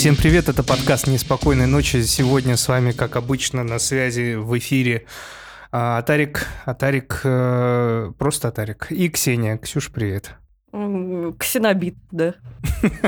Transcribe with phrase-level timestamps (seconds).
[0.00, 2.00] Всем привет, это подкаст «Неспокойной ночи».
[2.04, 5.04] Сегодня с вами, как обычно, на связи в эфире
[5.72, 9.58] Атарик, Атарик, э, просто Атарик и Ксения.
[9.58, 10.36] Ксюш, привет.
[11.38, 12.34] Ксенобит, да.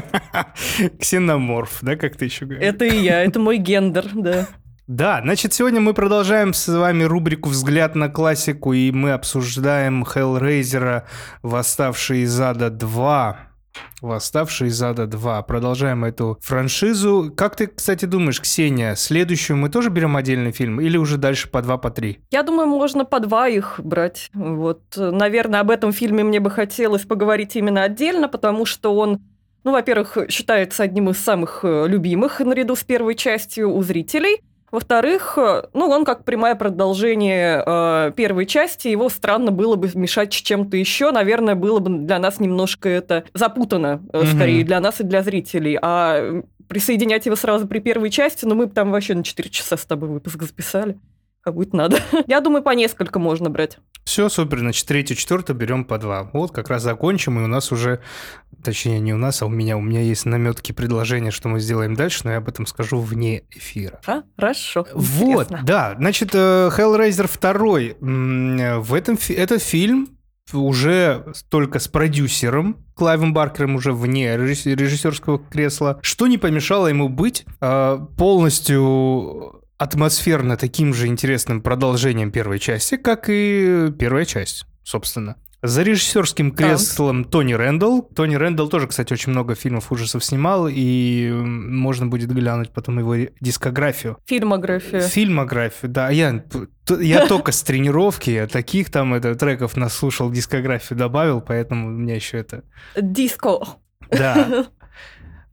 [1.00, 2.62] Ксеноморф, да, как ты еще говоришь?
[2.62, 4.46] Это и я, это мой гендер, да.
[4.86, 11.04] Да, значит, сегодня мы продолжаем с вами рубрику «Взгляд на классику», и мы обсуждаем Hellraiser
[11.40, 13.51] «Восставший из ада 2».
[14.00, 15.44] «Восставший из ада 2».
[15.44, 17.32] Продолжаем эту франшизу.
[17.36, 21.62] Как ты, кстати, думаешь, Ксения, следующую мы тоже берем отдельный фильм или уже дальше по
[21.62, 22.20] два, по три?
[22.30, 24.30] Я думаю, можно по два их брать.
[24.34, 29.20] Вот, наверное, об этом фильме мне бы хотелось поговорить именно отдельно, потому что он
[29.64, 34.40] ну, во-первых, считается одним из самых э, любимых наряду с первой частью у зрителей–
[34.72, 40.32] во-вторых, э, ну, он как прямое продолжение э, первой части, его странно было бы мешать
[40.32, 41.12] с чем-то еще.
[41.12, 44.34] Наверное, было бы для нас немножко это запутано, э, mm-hmm.
[44.34, 45.78] скорее, для нас и для зрителей.
[45.80, 49.76] А присоединять его сразу при первой части, ну, мы бы там вообще на 4 часа
[49.76, 50.96] с тобой выпуск записали
[51.42, 52.00] как будет надо.
[52.26, 53.78] Я думаю, по несколько можно брать.
[54.04, 54.60] Все, супер.
[54.60, 56.30] Значит, третью, четвертую берем по два.
[56.32, 58.00] Вот как раз закончим, и у нас уже,
[58.62, 61.94] точнее, не у нас, а у меня, у меня есть наметки предложения, что мы сделаем
[61.94, 64.00] дальше, но я об этом скажу вне эфира.
[64.06, 64.86] А, хорошо.
[64.94, 65.60] Вот, Интересно.
[65.64, 65.94] да.
[65.98, 67.28] Значит, э, Hellraiser
[68.00, 68.80] 2.
[68.80, 70.08] В этом, этот фильм
[70.52, 77.46] уже только с продюсером Клайвом Баркером уже вне режиссерского кресла, что не помешало ему быть
[77.60, 85.36] э, полностью атмосферно таким же интересным продолжением первой части, как и первая часть, собственно.
[85.60, 87.24] За режиссерским креслом.
[87.24, 88.02] Тони Рэндалл.
[88.14, 93.30] Тони Рэндалл тоже, кстати, очень много фильмов ужасов снимал, и можно будет глянуть потом его
[93.40, 94.18] дискографию.
[94.26, 95.02] Фильмографию.
[95.02, 96.10] Фильмографию, да.
[96.10, 96.44] Я,
[97.00, 102.38] я только с тренировки таких там это, треков наслушал, дискографию добавил, поэтому у меня еще
[102.38, 102.64] это...
[102.96, 103.60] Диско.
[104.10, 104.66] Да.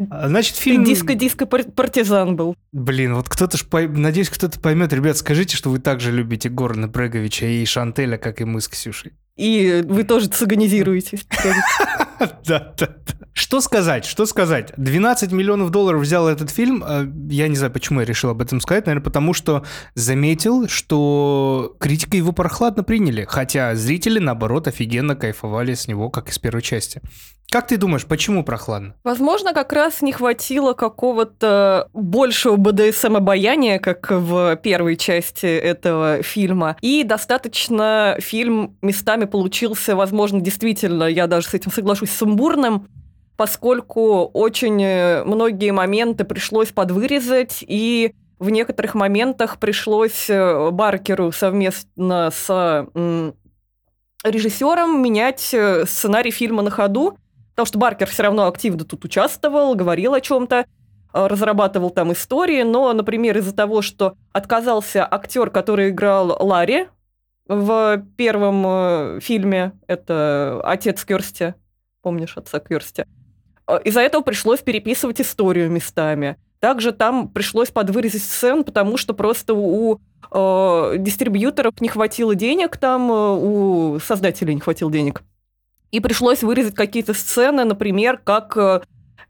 [0.10, 0.84] А, значит, фильм...
[0.84, 2.56] Диско-диско-партизан был.
[2.72, 3.66] Блин, вот кто-то ж...
[3.66, 3.88] Пой...
[3.88, 4.94] Надеюсь, кто-то поймет.
[4.94, 9.14] Ребят, скажите, что вы также любите Горна Бреговича и Шантеля, как и мы с Ксюшей.
[9.40, 11.20] И вы тоже цыганизируете.
[12.46, 13.14] Да, да, да.
[13.32, 14.74] Что сказать, что сказать?
[14.76, 16.84] 12 миллионов долларов взял этот фильм.
[16.86, 18.86] А, я не знаю, почему я решил об этом сказать.
[18.86, 19.64] Наверное, потому что
[19.96, 23.26] заметил, что критика его прохладно приняли.
[23.30, 27.02] Хотя зрители, наоборот, офигенно кайфовали с него, как из первой части.
[27.52, 28.94] Как ты думаешь, почему прохладно?
[29.04, 36.78] Возможно, как раз не хватило какого-то большего БДСМ-обаяния, как в первой части этого фильма.
[36.82, 42.88] И достаточно фильм местами получился, возможно, действительно, я даже с этим соглашусь, сумбурным,
[43.40, 52.32] поскольку очень э, многие моменты пришлось подвырезать, и в некоторых моментах пришлось э, Баркеру совместно
[52.32, 52.86] с
[54.26, 57.18] режиссером менять э, сценарий фильма на ходу,
[57.52, 60.66] потому что Баркер все равно активно тут участвовал, говорил о чем-то,
[61.14, 66.88] разрабатывал там истории, но, например, из-за того, что отказался актер, который играл Ларри
[67.50, 71.56] в первом фильме, это отец Кёрсти,
[72.02, 73.06] помнишь отца Кёрсти,
[73.70, 76.38] Э, из-за этого пришлось переписывать историю местами.
[76.60, 80.00] Также там пришлось подвырезать сцен, потому что просто у
[80.32, 85.22] э, дистрибьюторов не хватило денег, там э, у создателей не хватило денег.
[85.92, 88.82] И пришлось вырезать какие-то сцены, например, как э,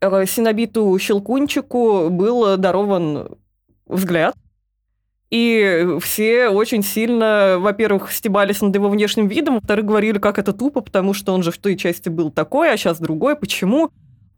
[0.02, 3.38] э Синобиту Щелкунчику был дарован
[3.86, 4.36] взгляд.
[5.32, 10.82] И все очень сильно, во-первых, стебались над его внешним видом, во-вторых, говорили, как это тупо,
[10.82, 13.92] потому что он же в той части был такой, а сейчас другой, почему?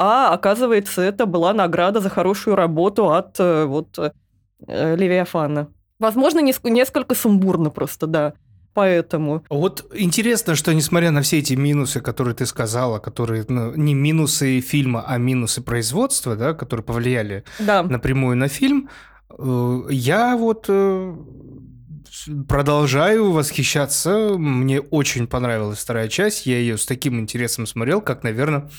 [0.04, 5.68] а оказывается, это была награда за хорошую работу от э, вот э, Левиафана.
[6.00, 8.34] Возможно, несколько сумбурно просто, да.
[8.74, 9.44] Поэтому.
[9.50, 14.60] Вот интересно, что несмотря на все эти минусы, которые ты сказала, которые ну, не минусы
[14.62, 17.84] фильма, а минусы производства, да, которые повлияли да.
[17.84, 18.90] напрямую на фильм,
[19.90, 20.70] я вот
[22.48, 24.36] продолжаю восхищаться.
[24.38, 26.46] Мне очень понравилась вторая часть.
[26.46, 28.70] Я ее с таким интересом смотрел, как, наверное,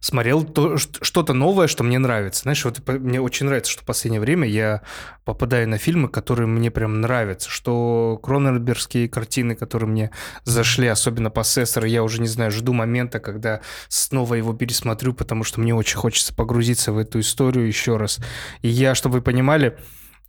[0.00, 2.42] смотрел то, что-то новое, что мне нравится.
[2.42, 4.82] Знаешь, вот мне очень нравится, что в последнее время я
[5.24, 10.10] попадаю на фильмы, которые мне прям нравятся, что Кроненбергские картины, которые мне
[10.44, 15.44] зашли, особенно по Сессору, я уже, не знаю, жду момента, когда снова его пересмотрю, потому
[15.44, 18.18] что мне очень хочется погрузиться в эту историю еще раз.
[18.62, 19.78] И я, чтобы вы понимали,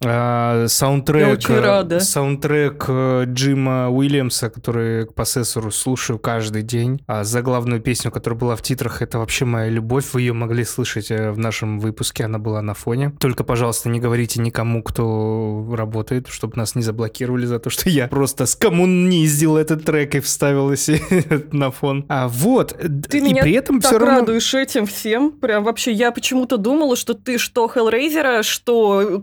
[0.06, 7.02] А, саундтрек, э, саундтрек э, Джима Уильямса, который к посессору слушаю каждый день.
[7.08, 10.06] А заглавную песню, которая была в титрах, это вообще моя любовь.
[10.14, 13.14] Вы ее могли слышать э, в нашем выпуске, она была на фоне.
[13.20, 18.08] Только, пожалуйста, не говорите никому, кто работает, чтобы нас не заблокировали за то, что я
[18.08, 20.74] просто скоммуниздил этот трек и вставил
[21.52, 22.06] на фон.
[22.10, 22.76] А вот,
[23.10, 24.20] ты и меня при этом так все равно...
[24.20, 25.32] радуешь этим всем.
[25.32, 29.20] Прям вообще, я почему-то думала, что ты что Хеллрейзера, что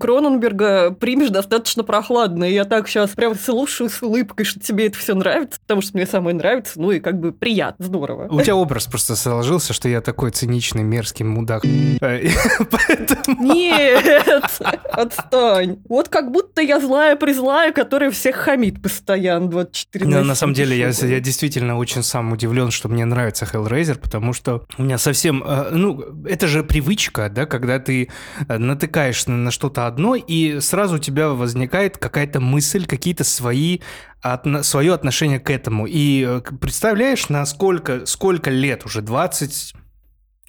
[0.60, 2.44] Кроненберга примешь достаточно прохладно.
[2.44, 5.92] И я так сейчас прям слушаю с улыбкой, что тебе это все нравится, потому что
[5.94, 8.28] мне самое нравится, ну и как бы приятно, здорово.
[8.30, 11.64] У тебя образ просто сложился, что я такой циничный, мерзкий мудак.
[13.38, 14.60] Нет,
[14.92, 15.78] отстань.
[15.88, 20.88] Вот как будто я злая-призлая, которая всех хамит постоянно 24 на На самом деле, я,
[20.88, 25.42] я действительно очень сам удивлен, что мне нравится Hellraiser, потому что у меня совсем...
[25.46, 28.08] Э, ну, это же привычка, да, когда ты
[28.48, 33.80] э, натыкаешься на что-то одно, и сразу у тебя возникает какая-то мысль, какие-то свои
[34.20, 35.86] от, свое отношение к этому.
[35.86, 39.74] И э, представляешь, на сколько, сколько лет уже, 20,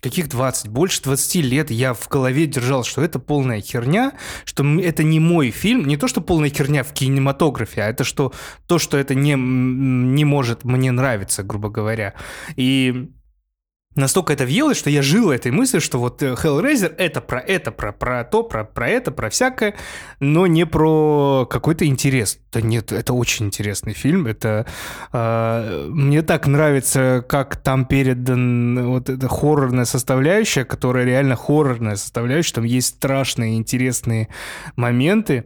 [0.02, 4.14] каких 20, больше 20 лет я в голове держал, что это полная херня,
[4.46, 8.34] что это не мой фильм, не то, что полная херня в кинематографе, а это что
[8.68, 12.16] то, что это не, не может мне нравиться, грубо говоря.
[12.56, 13.12] И
[13.96, 17.72] настолько это въелось, что я жил этой мыслью, что вот э, Hellraiser это про это,
[17.72, 19.76] про, про то, про, про это, про всякое,
[20.20, 22.40] но не про какой-то интерес.
[22.52, 24.28] Да нет, это очень интересный фильм.
[24.28, 24.66] Это
[25.12, 32.54] э, мне так нравится, как там передан вот эта хоррорная составляющая, которая реально хоррорная составляющая.
[32.56, 34.30] Там есть страшные, интересные
[34.76, 35.46] моменты.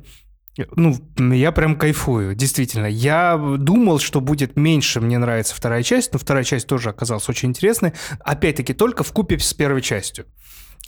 [0.75, 0.95] Ну,
[1.33, 2.85] я прям кайфую, действительно.
[2.85, 7.49] Я думал, что будет меньше, мне нравится вторая часть, но вторая часть тоже оказалась очень
[7.49, 7.93] интересной.
[8.19, 10.25] Опять-таки, только в купе с первой частью.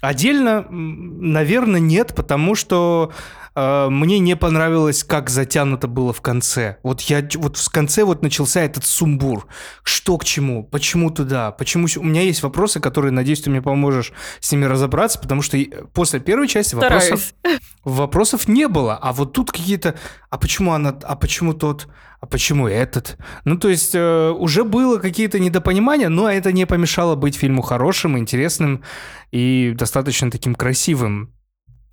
[0.02, 3.12] Отдельно, наверное, нет, потому что
[3.56, 6.78] э, мне не понравилось, как затянуто было в конце.
[6.84, 9.48] Вот я вот в конце вот начался этот сумбур.
[9.82, 10.64] Что к чему?
[10.64, 11.52] Почему туда?
[11.52, 15.58] Почему у меня есть вопросы, которые, надеюсь, ты мне поможешь с ними разобраться, потому что
[15.94, 17.34] после первой части вопросов,
[17.84, 19.96] вопросов не было, а вот тут какие-то,
[20.30, 21.88] а почему она, а почему тот,
[22.20, 23.18] а почему этот?
[23.46, 28.18] Ну то есть э, уже было какие-то недопонимания, но это не помешало быть фильму хорошим,
[28.18, 28.84] интересным
[29.32, 31.34] и достаточно таким красивым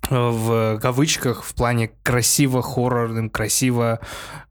[0.09, 3.99] в кавычках в плане красиво хоррорным, красиво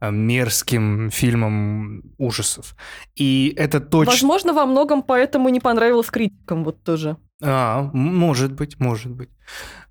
[0.00, 2.74] э, мерзким фильмом ужасов.
[3.14, 4.12] И это точно...
[4.12, 7.16] Возможно, во многом поэтому не понравилось критикам вот тоже.
[7.42, 9.30] А, может быть, может быть.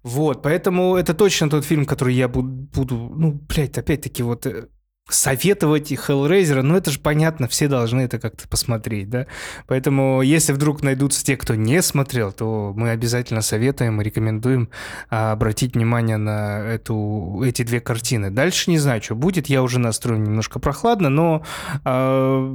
[0.01, 4.67] Вот, поэтому это точно тот фильм, который я буду, буду ну, блядь, опять-таки вот э,
[5.09, 9.27] советовать и Hellraiser, ну это же понятно, все должны это как-то посмотреть, да.
[9.67, 14.69] Поэтому если вдруг найдутся те, кто не смотрел, то мы обязательно советуем и рекомендуем
[15.09, 18.29] а, обратить внимание на эту, эти две картины.
[18.29, 21.43] Дальше не знаю, что будет, я уже настроен немножко прохладно, но
[21.83, 22.49] а,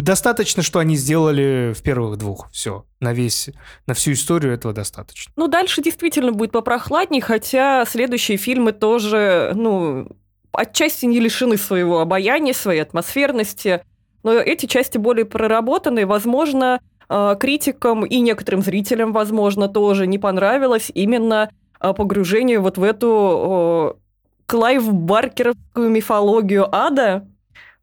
[0.00, 3.50] достаточно, что они сделали в первых двух, все, на весь,
[3.86, 5.32] на всю историю этого достаточно.
[5.36, 10.08] Ну дальше действительно будет попрохладней, хотя следующие фильмы тоже, ну,
[10.56, 13.82] отчасти не лишены своего обаяния, своей атмосферности,
[14.22, 16.06] но эти части более проработаны.
[16.06, 22.82] Возможно, э, критикам и некоторым зрителям, возможно, тоже не понравилось именно э, погружение вот в
[22.82, 23.98] эту
[24.46, 27.26] Клайв Баркеровскую мифологию ада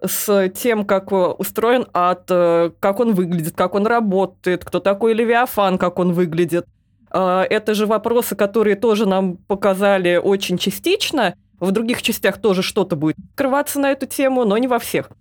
[0.03, 5.77] с тем, как устроен ад, э, как он выглядит, как он работает, кто такой Левиафан,
[5.77, 6.65] как он выглядит.
[7.13, 13.15] Это же вопросы, которые тоже нам показали очень частично– в других частях тоже что-то будет
[13.31, 15.11] открываться на эту тему, но не во всех.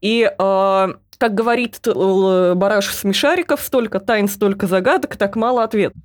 [0.00, 0.88] И, э,
[1.18, 6.02] как говорит Бараш из Смешариков, столько тайн, столько загадок, так мало ответов.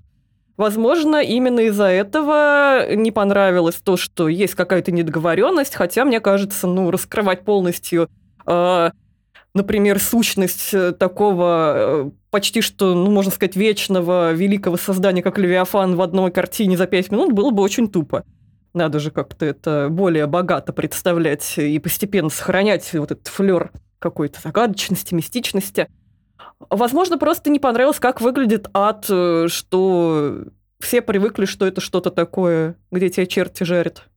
[0.58, 6.92] Возможно, именно из-за этого не понравилось то, что есть какая-то недоговоренность, хотя, мне кажется, ну,
[6.92, 8.10] раскрывать полностью,
[8.46, 8.92] э,
[9.54, 15.96] например, сущность э, такого э, почти что, ну, можно сказать, вечного великого создания, как Левиафан
[15.96, 18.24] в одной картине за пять минут, было бы очень тупо.
[18.75, 25.13] Надо же как-то это более богато представлять и постепенно сохранять вот этот флер какой-то загадочности,
[25.13, 25.88] мистичности.
[26.70, 30.44] Возможно, просто не понравилось, как выглядит ад, э, что
[30.82, 34.10] все привыкли, что это что-то такое, где тебя черти жарят.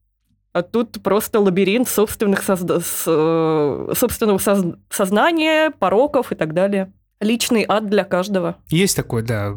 [0.53, 2.81] А тут просто лабиринт собственных созда...
[3.07, 4.65] Э, собственного соз...
[4.91, 6.93] сознания, пороков и так далее.
[7.21, 8.57] Личный ад для каждого.
[8.71, 9.55] Есть такой, да.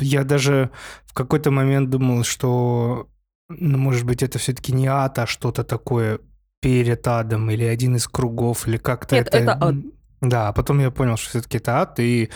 [0.00, 0.70] Я даже
[1.04, 3.06] в какой-то момент думал, что
[3.50, 6.20] ну, может быть, это все-таки не ад, а что-то такое
[6.60, 9.38] перед адом или один из кругов, или как-то Нет, это...
[9.38, 9.74] это ад.
[10.20, 12.28] Да, а потом я понял, что все-таки это ад, и...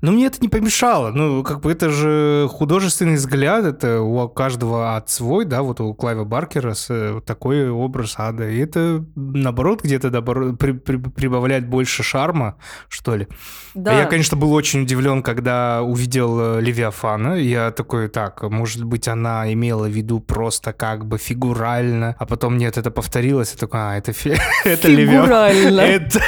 [0.00, 1.10] Но мне это не помешало.
[1.10, 5.92] Ну, как бы это же художественный взгляд, это у каждого ад свой, да, вот у
[5.94, 8.48] Клайва Баркера э, такой образ ада.
[8.48, 10.52] И это, наоборот, где-то добро...
[10.52, 10.72] при...
[10.72, 10.96] При...
[10.96, 12.56] прибавляет больше шарма,
[12.88, 13.26] что ли.
[13.74, 13.98] Да.
[13.98, 17.34] Я, конечно, был очень удивлен, когда увидел э, Левиафана.
[17.34, 22.56] Я такой, так, может быть, она имела в виду просто как бы фигурально, а потом
[22.58, 24.36] нет, это повторилось, я такой, а, это, фи...
[24.64, 25.24] это Левиафан.
[25.24, 25.80] Фигурально.
[25.80, 26.20] Это...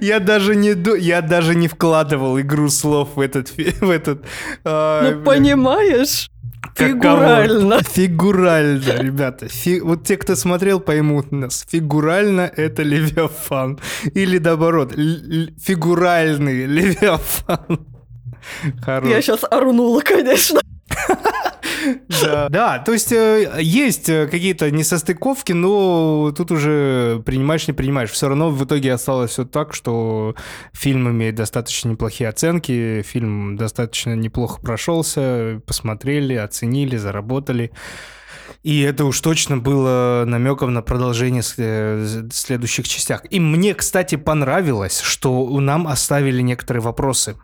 [0.00, 4.24] Я даже не я даже не вкладывал игру слов в этот в этот.
[4.64, 6.28] ай, Ну, понимаешь?
[6.76, 7.82] Фигурально.
[7.82, 9.48] Фигурально, ребята.
[9.48, 11.64] Фи- Вот те, кто смотрел, поймут нас.
[11.68, 13.78] Фигурально это Левиафан.
[14.14, 17.86] Или наоборот, фигуральный Левиафан.
[18.84, 19.08] Хорош.
[19.10, 20.60] Я сейчас орнула, конечно.
[22.48, 22.78] Да.
[22.78, 28.10] То есть э, есть э, какие-то несостыковки, но тут уже принимаешь, не принимаешь.
[28.10, 30.34] Все равно в итоге осталось все так, что
[30.72, 37.72] фильм имеет достаточно неплохие оценки, фильм достаточно неплохо прошелся, посмотрели, оценили, заработали.
[38.62, 43.22] И это уж точно было намеком на продолжение э, следующих частях.
[43.30, 47.36] И мне, кстати, понравилось, что нам оставили некоторые вопросы.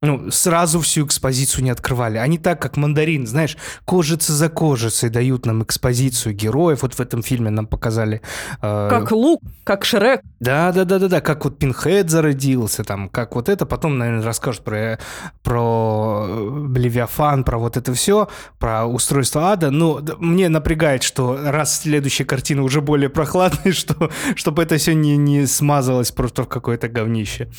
[0.00, 2.18] Ну, сразу всю экспозицию не открывали.
[2.18, 6.82] Они так, как мандарин, знаешь, кожица за кожицей дают нам экспозицию героев.
[6.82, 8.20] Вот в этом фильме нам показали.
[8.62, 10.20] э, Как Лук, как Шрек.
[10.38, 14.22] да, да, да, да, да, как вот Пинхед зародился, там, как вот это, потом, наверное,
[14.24, 15.00] расскажут про,
[15.42, 18.28] про э, Левиафан, про вот это все,
[18.60, 19.72] про устройство ада.
[19.72, 24.94] Но д- мне напрягает, что раз следующая картина уже более прохладная, что, чтобы это все
[24.94, 27.50] не, не смазалось просто в какое-то говнище.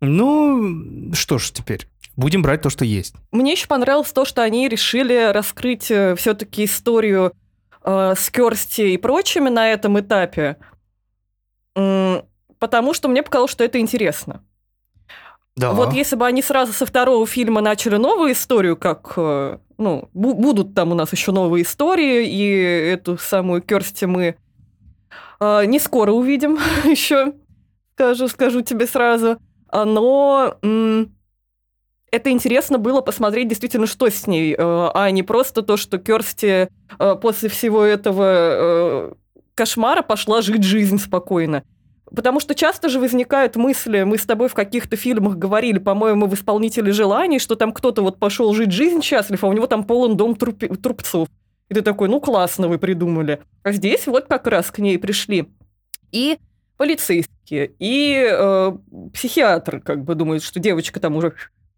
[0.00, 3.14] Ну, что ж теперь, будем брать то, что есть.
[3.32, 7.32] Мне еще понравилось то, что они решили раскрыть все-таки историю
[7.82, 10.56] э, с Керсти и прочими на этом этапе.
[11.74, 14.42] Потому что мне показалось, что это интересно.
[15.58, 15.72] Да.
[15.72, 20.34] Вот если бы они сразу со второго фильма начали новую историю, как, э, ну, бу-
[20.34, 22.48] будут там у нас еще новые истории, и
[22.92, 24.36] эту самую Керсти мы
[25.40, 27.32] э, не скоро увидим еще,
[27.94, 29.38] скажу, скажу тебе сразу.
[29.68, 30.58] А, Но
[32.10, 36.68] это интересно было посмотреть действительно, что с ней, э, а не просто то, что Керсти
[36.98, 39.12] э, после всего этого э,
[39.54, 41.64] кошмара пошла жить жизнь спокойно.
[42.14, 46.32] Потому что часто же возникают мысли, мы с тобой в каких-то фильмах говорили, по-моему, в
[46.32, 50.16] «Исполнителе желаний», что там кто-то вот пошел жить жизнь счастлив, а у него там полон
[50.16, 51.28] дом трупи- трупцов.
[51.68, 53.40] И ты такой, ну классно вы придумали.
[53.62, 55.50] А здесь вот как раз к ней пришли
[56.10, 56.38] и
[56.78, 58.72] полицейские, и э,
[59.12, 61.34] психиатр, как бы думает, что девочка там уже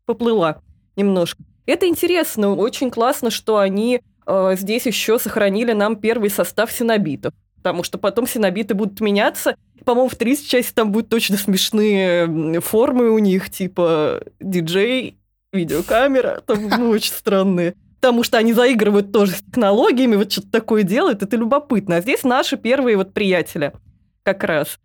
[0.07, 0.61] поплыла
[0.97, 1.43] немножко.
[1.67, 7.33] Это интересно, очень классно, что они э, здесь еще сохранили нам первый состав синобитов.
[7.57, 9.55] Потому что потом синобиты будут меняться.
[9.85, 15.19] По-моему, в 30 части там будут точно смешные формы у них, типа диджей,
[15.53, 17.75] видеокамера, там ну, очень странные.
[18.01, 21.97] Потому что они заигрывают тоже с технологиями, вот что-то такое делают, это любопытно.
[21.97, 23.75] А здесь наши первые вот приятеля
[24.23, 24.79] как раз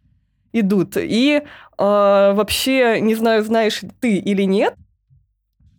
[0.60, 0.98] идут.
[0.98, 1.44] И э,
[1.78, 4.76] вообще, не знаю, знаешь ты или нет,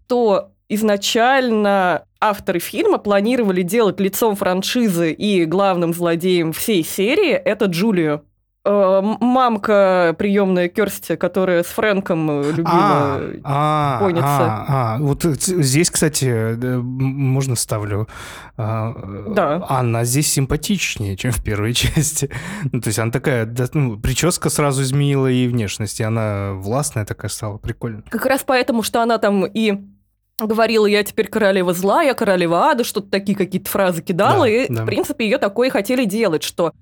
[0.06, 8.24] то изначально авторы фильма планировали делать лицом франшизы и главным злодеем всей серии это Джулию.
[8.68, 13.20] Э, Мамка приемная Керсти, которая с Фрэнком э, любила.
[13.44, 14.26] а, поняться.
[14.28, 16.50] а, а, вот э, здесь, кстати,
[16.82, 18.08] можно вставлю.
[18.56, 18.92] А,
[19.28, 19.64] Да.
[19.68, 22.28] Она здесь симпатичнее, чем в первой части.
[22.72, 27.04] Ну, то есть она такая, да, ну, прическа сразу изменила ей внешность, и она властная
[27.04, 28.02] такая стала, прикольно.
[28.10, 29.74] Как раз поэтому, что она там и
[30.40, 34.66] говорила, я теперь королева зла, я королева ада, что-то такие какие-то фразы кидала, Да, и,
[34.68, 34.82] да.
[34.82, 36.72] в принципе, ее такое и хотели делать, что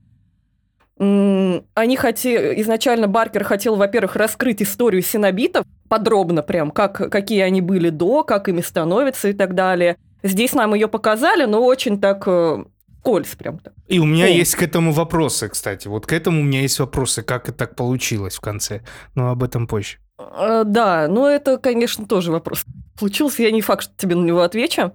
[0.98, 7.90] они хотели, изначально Баркер хотел, во-первых, раскрыть историю синобитов подробно прям, как, какие они были
[7.90, 9.96] до, как ими становятся и так далее.
[10.22, 12.64] Здесь нам ее показали, но очень так э,
[13.04, 13.74] вскользь прям так.
[13.86, 14.28] И у меня О.
[14.28, 15.88] есть к этому вопросы, кстати.
[15.88, 18.80] Вот к этому у меня есть вопросы, как это так получилось в конце.
[19.14, 19.98] Но об этом позже.
[20.18, 22.64] Э, Да, но это, конечно, тоже вопрос.
[22.98, 24.92] Получился, я не факт, что тебе на него отвечу.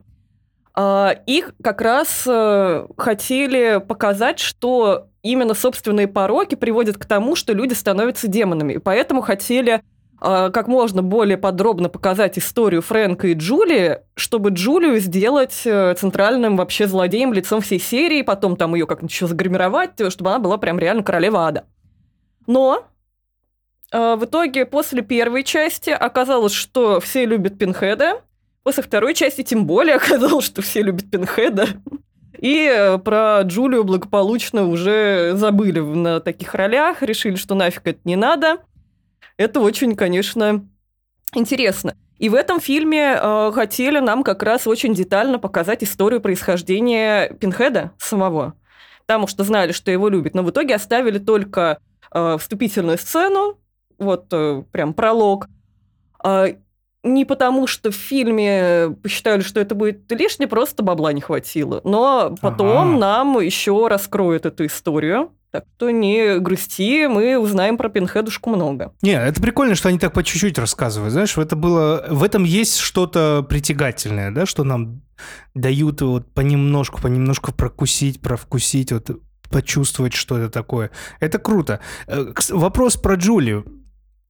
[0.73, 7.53] А, Их как раз э, хотели показать, что именно собственные пороки приводят к тому, что
[7.53, 8.73] люди становятся демонами.
[8.73, 9.81] И поэтому хотели
[10.21, 16.57] э, как можно более подробно показать историю Фрэнка и Джулии, чтобы Джулию сделать э, центральным
[16.57, 20.57] вообще злодеем лицом всей серии, потом там ее как-нибудь еще загримировать, э, чтобы она была
[20.57, 21.65] прям реально королева ада.
[22.47, 22.89] Но
[23.91, 28.21] а, В итоге, после первой части оказалось, что все любят Пинхеда.
[28.63, 31.67] После второй части тем более оказалось, что все любят Пинхеда.
[32.39, 38.15] И э, про Джулию благополучно уже забыли на таких ролях, решили, что нафиг это не
[38.15, 38.59] надо.
[39.35, 40.65] Это очень, конечно,
[41.33, 41.95] интересно.
[42.17, 47.91] И в этом фильме э, хотели нам как раз очень детально показать историю происхождения Пинхеда
[47.97, 48.55] самого.
[49.05, 50.33] Потому что знали, что его любят.
[50.33, 51.79] Но в итоге оставили только
[52.13, 53.59] э, вступительную сцену,
[53.97, 55.47] вот э, прям пролог.
[56.23, 56.55] Э,
[57.13, 61.81] не потому, что в фильме посчитали, что это будет лишнее, просто бабла не хватило.
[61.83, 62.99] Но потом ага.
[62.99, 65.31] нам еще раскроют эту историю.
[65.51, 68.93] Так что не грусти, мы узнаем про Пинхедушку много.
[69.01, 71.11] Не, это прикольно, что они так по чуть-чуть рассказывают.
[71.11, 75.01] Знаешь, это было, в этом есть что-то притягательное, да, что нам
[75.55, 79.09] дают вот понемножку, понемножку прокусить, провкусить, вот
[79.49, 80.91] почувствовать, что это такое.
[81.19, 81.79] Это круто.
[82.05, 83.65] Э, вопрос про Джулию.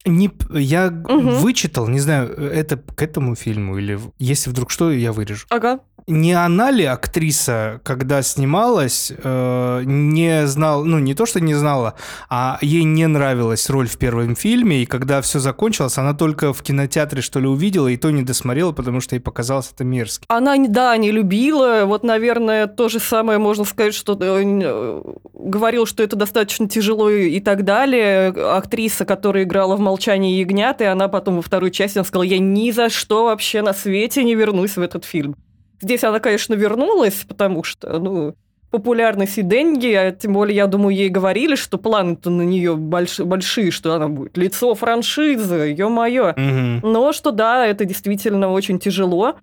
[0.06, 1.30] Не, я угу.
[1.30, 5.46] вычитал, не знаю, это к этому фильму или если вдруг что, я вырежу.
[5.50, 5.80] Ага
[6.10, 11.94] не она ли актриса, когда снималась, э, не знала, ну не то, что не знала,
[12.28, 16.62] а ей не нравилась роль в первом фильме, и когда все закончилось, она только в
[16.62, 20.24] кинотеатре что ли увидела, и то не досмотрела, потому что ей показалось это мерзко.
[20.28, 25.02] Она, да, не любила, вот, наверное, то же самое можно сказать, что э,
[25.34, 28.28] говорил, что это достаточно тяжело и так далее.
[28.28, 32.38] Актриса, которая играла в «Молчании ягнят», и она потом во второй части она сказала, я
[32.38, 35.36] ни за что вообще на свете не вернусь в этот фильм.
[35.80, 38.34] Здесь она, конечно, вернулась, потому что, ну,
[38.70, 43.18] популярность и деньги, а тем более, я думаю, ей говорили, что планы-то на нее больш,
[43.18, 46.30] большие, что она будет лицо франшизы, ё-моё.
[46.30, 46.86] Угу.
[46.86, 49.36] Но что да, это действительно очень тяжело.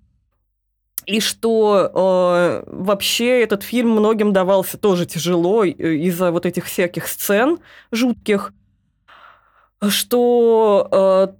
[1.04, 7.06] И что э, вообще этот фильм многим давался тоже тяжело э, из-за вот этих всяких
[7.06, 7.58] сцен
[7.92, 8.52] жутких,
[9.82, 11.34] что э,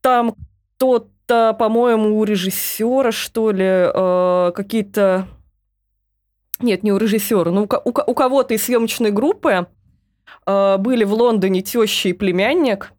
[0.00, 0.34] там
[0.78, 5.28] тот то по-моему, у режиссера, что ли, э, какие-то...
[6.58, 9.68] Нет, не у режиссера, но у, у, у кого-то из съемочной группы
[10.44, 12.92] э, были в Лондоне теща и племянник,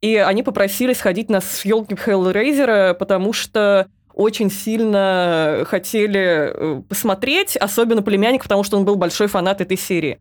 [0.00, 8.02] и они попросили сходить на съемки Hellraiser, потому что очень сильно хотели э, посмотреть, особенно
[8.02, 10.18] племянник, потому что он был большой фанат этой серии.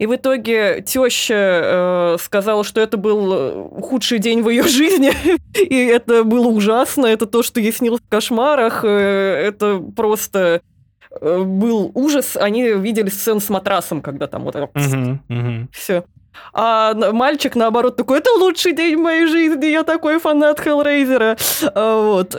[0.00, 5.12] И в итоге теща э, сказала, что это был э, худший день в ее жизни,
[5.54, 10.62] и это было ужасно, это то, что ей снилось в кошмарах, э, это просто
[11.20, 12.38] э, был ужас.
[12.38, 15.66] Они видели сцену с матрасом, когда там вот это uh-huh, uh-huh.
[15.70, 16.04] все.
[16.54, 21.36] А мальчик, наоборот, такой, это лучший день в моей жизни, я такой фанат Хеллрейзера.
[21.74, 22.34] А, вот.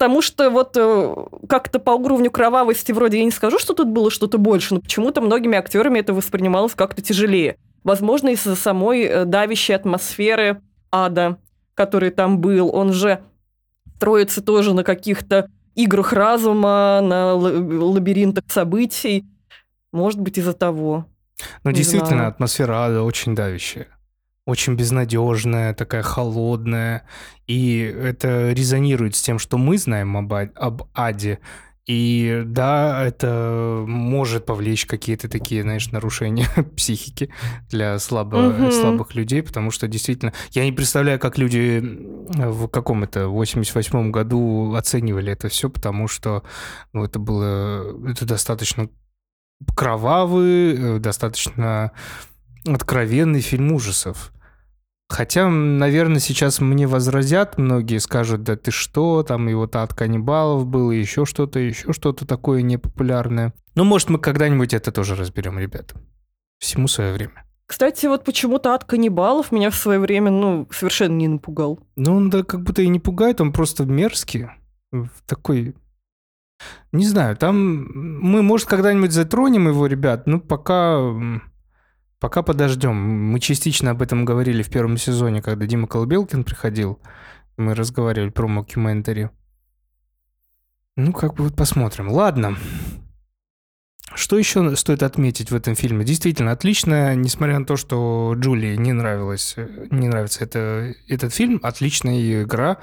[0.00, 1.14] Потому что вот э,
[1.46, 5.20] как-то по уровню кровавости вроде я не скажу, что тут было что-то больше, но почему-то
[5.20, 7.58] многими актерами это воспринималось как-то тяжелее.
[7.84, 11.36] Возможно, из-за самой э, давящей атмосферы ада,
[11.74, 12.74] который там был.
[12.74, 13.22] Он же
[13.96, 19.26] строится тоже на каких-то играх разума, на лабиринтах событий.
[19.92, 21.04] Может быть, из-за того.
[21.62, 22.28] Ну, действительно, знаю.
[22.30, 23.88] атмосфера ада очень давящая
[24.46, 27.04] очень безнадежная, такая холодная,
[27.46, 31.38] и это резонирует с тем, что мы знаем об, об аде.
[31.86, 37.32] И да, это может повлечь какие-то такие, знаешь, нарушения психики
[37.68, 38.70] для слабо, угу.
[38.70, 41.82] слабых людей, потому что действительно, я не представляю, как люди
[42.28, 46.44] в каком это 88 году оценивали это все, потому что
[46.92, 48.88] ну, это было, это достаточно
[49.74, 51.92] кровавый, э, достаточно
[52.66, 54.32] откровенный фильм ужасов.
[55.08, 60.66] Хотя, наверное, сейчас мне возразят, многие скажут, да ты что, там и вот от каннибалов
[60.66, 63.52] было, еще что-то, еще что-то такое непопулярное.
[63.74, 66.00] Ну, может, мы когда-нибудь это тоже разберем, ребята.
[66.58, 67.44] Всему свое время.
[67.66, 71.80] Кстати, вот почему-то от каннибалов меня в свое время, ну, совершенно не напугал.
[71.96, 74.46] Ну, он да как будто и не пугает, он просто мерзкий.
[75.26, 75.74] Такой...
[76.92, 81.00] Не знаю, там мы, может, когда-нибудь затронем его, ребят, ну, пока
[82.20, 82.94] Пока подождем.
[82.94, 87.00] Мы частично об этом говорили в первом сезоне, когда Дима Колбелкин приходил.
[87.56, 89.30] Мы разговаривали про мокьюментари.
[90.96, 92.10] Ну, как бы вот посмотрим.
[92.10, 92.56] Ладно.
[94.14, 96.04] Что еще стоит отметить в этом фильме?
[96.04, 99.54] Действительно, отлично, несмотря на то, что Джулии не нравилось,
[99.90, 102.78] не нравится это, этот фильм, отличная ее игра,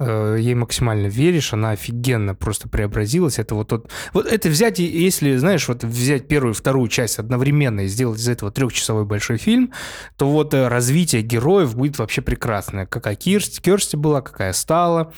[0.00, 3.38] э, ей максимально веришь, она офигенно просто преобразилась.
[3.38, 7.82] Это вот тот, вот это взять, если знаешь, вот взять первую и вторую часть одновременно
[7.82, 9.72] и сделать из этого трехчасовой большой фильм,
[10.16, 12.86] то вот э, развитие героев будет вообще прекрасное.
[12.86, 15.12] Какая Кирсти, Керсти была, какая стала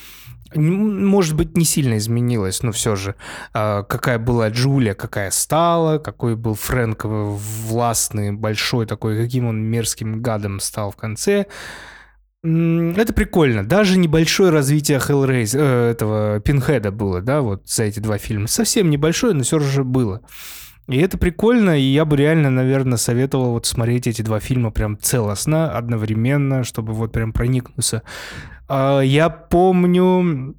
[0.54, 3.14] может быть, не сильно изменилась, но все же,
[3.52, 10.22] а, какая была Джулия, какая стала, какой был Фрэнк властный, большой такой, каким он мерзким
[10.22, 11.46] гадом стал в конце.
[12.42, 13.66] Это прикольно.
[13.66, 18.48] Даже небольшое развитие Hellraiser, э, этого Пинхеда было, да, вот за эти два фильма.
[18.48, 20.20] Совсем небольшое, но все же было.
[20.86, 24.98] И это прикольно, и я бы реально, наверное, советовал вот смотреть эти два фильма прям
[24.98, 28.02] целостно, одновременно, чтобы вот прям проникнуться.
[28.68, 30.56] А, я помню...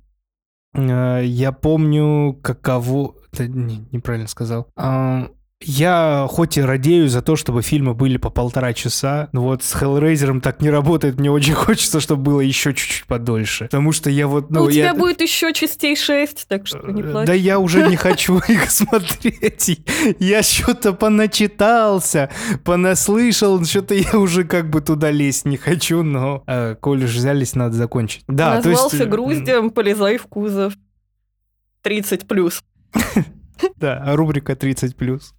[0.73, 3.15] Э, я помню, каково...
[3.37, 4.67] Не, неправильно сказал.
[5.61, 9.63] А, я хоть и радею за то, чтобы фильмы были по полтора часа, но вот
[9.63, 11.19] с Hellraiser так не работает.
[11.19, 13.65] Мне очень хочется, чтобы было еще чуть-чуть подольше.
[13.65, 14.49] Потому что я вот...
[14.49, 14.89] Ну, ну у я...
[14.89, 17.27] тебя будет еще частей 6, так что не плачь.
[17.27, 19.81] Да я уже не хочу их смотреть.
[20.19, 22.29] Я что-то поначитался,
[22.63, 27.55] понаслышал, что-то я уже как бы туда лезть не хочу, но э, коль уж взялись,
[27.55, 28.23] надо закончить.
[28.27, 29.09] Да, Назвался то есть...
[29.09, 30.73] груздем, полезай в кузов.
[31.81, 32.63] 30 плюс.
[33.77, 35.33] Да, рубрика 30 плюс.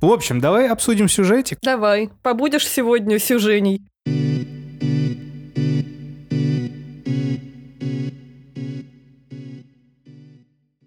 [0.00, 1.58] В общем, давай обсудим сюжетик.
[1.62, 2.10] Давай.
[2.22, 3.82] Побудешь сегодня сюженей.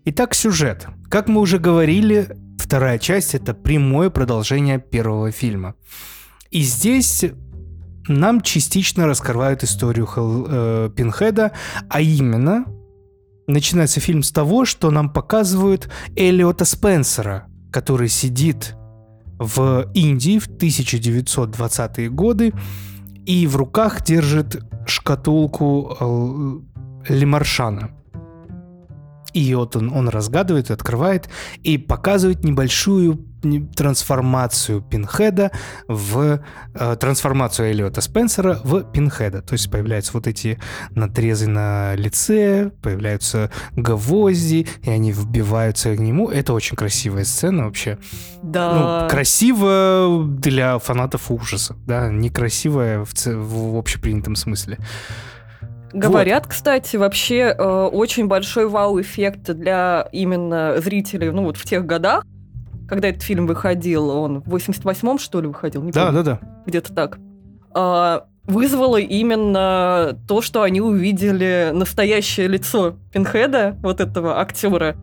[0.04, 0.88] Итак, сюжет.
[1.10, 5.76] Как мы уже говорили, вторая часть— это прямое продолжение первого фильма.
[6.50, 7.26] И здесь
[8.08, 11.52] нам частично раскрывают историю Хел, э, Пинхеда,
[11.90, 12.66] а именно
[13.48, 18.76] начинается фильм с того, что нам показывают Элиота Спенсера, который сидит
[19.40, 22.54] в Индии в 1920-е годы
[23.26, 25.98] и в руках держит шкатулку
[27.08, 27.92] э, Лемаршана.
[29.34, 31.30] И вот он, он разгадывает, открывает
[31.64, 33.26] и показывает небольшую
[33.76, 35.52] трансформацию Пинхеда
[35.88, 36.42] в...
[36.74, 39.42] Э, трансформацию Эллиота Спенсера в Пинхеда.
[39.42, 40.60] То есть появляются вот эти
[40.92, 46.30] надрезы на лице, появляются гвозди, и они вбиваются к нему.
[46.30, 47.98] Это очень красивая сцена вообще.
[48.44, 49.04] Да.
[49.04, 54.78] Ну, красиво для фанатов ужаса, да, некрасивая в, в общепринятом смысле.
[55.94, 56.52] Говорят, вот.
[56.52, 62.26] кстати, вообще э, очень большой вау-эффект для именно зрителей, ну вот в тех годах,
[62.88, 65.82] когда этот фильм выходил, он в 88-м, что ли, выходил?
[65.82, 66.24] Не да, помню.
[66.24, 66.64] да, да.
[66.66, 67.20] Где-то так.
[67.76, 74.96] Э, вызвало именно то, что они увидели настоящее лицо Пинхеда, вот этого актера,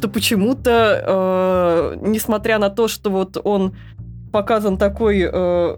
[0.00, 3.76] то почему-то, э, несмотря на то, что вот он
[4.32, 5.76] показан такой, э,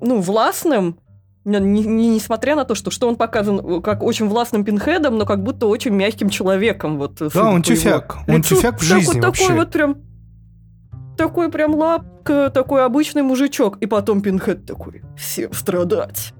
[0.00, 0.98] ну, властным,
[1.44, 5.26] не, не, несмотря на то, что, что он показан э, как очень властным пинхедом, но
[5.26, 6.98] как будто очень мягким человеком.
[6.98, 8.18] Вот, да, он тюфяк.
[8.28, 9.42] Он тюфяк в жизни такой, вообще.
[9.44, 9.96] Такой вот прям...
[11.16, 13.76] Такой прям лапка, такой обычный мужичок.
[13.78, 16.32] И потом пинхед такой, всем страдать.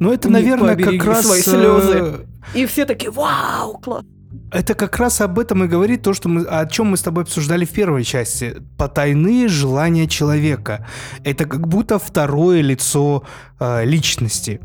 [0.00, 1.26] Ну, это, наверное, как раз...
[1.26, 1.98] свои слезы.
[1.98, 2.16] Э,
[2.54, 4.04] и все такие, вау, класс.
[4.50, 7.24] Это как раз об этом и говорит то, что мы, о чем мы с тобой
[7.24, 8.56] обсуждали в первой части.
[8.76, 10.86] Потайные желания человека.
[11.24, 13.24] Это как будто второе лицо
[13.60, 14.60] э, личности.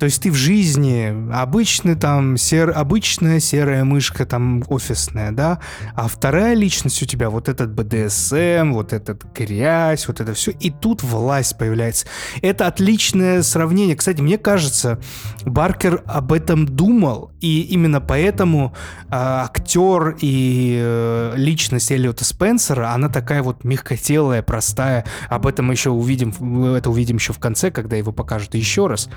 [0.00, 5.60] То есть ты в жизни обычный там, сер, обычная серая мышка там офисная, да,
[5.94, 10.70] а вторая личность у тебя вот этот БДСМ, вот этот грязь, вот это все, и
[10.70, 12.06] тут власть появляется.
[12.40, 13.94] Это отличное сравнение.
[13.94, 14.98] Кстати, мне кажется,
[15.44, 23.10] Баркер об этом думал, и именно поэтому э, актер и э, личность Эллиота Спенсера, она
[23.10, 25.04] такая вот мягкотелая, простая.
[25.28, 26.32] Об этом мы еще увидим,
[26.72, 29.10] это увидим еще в конце, когда его покажут еще раз.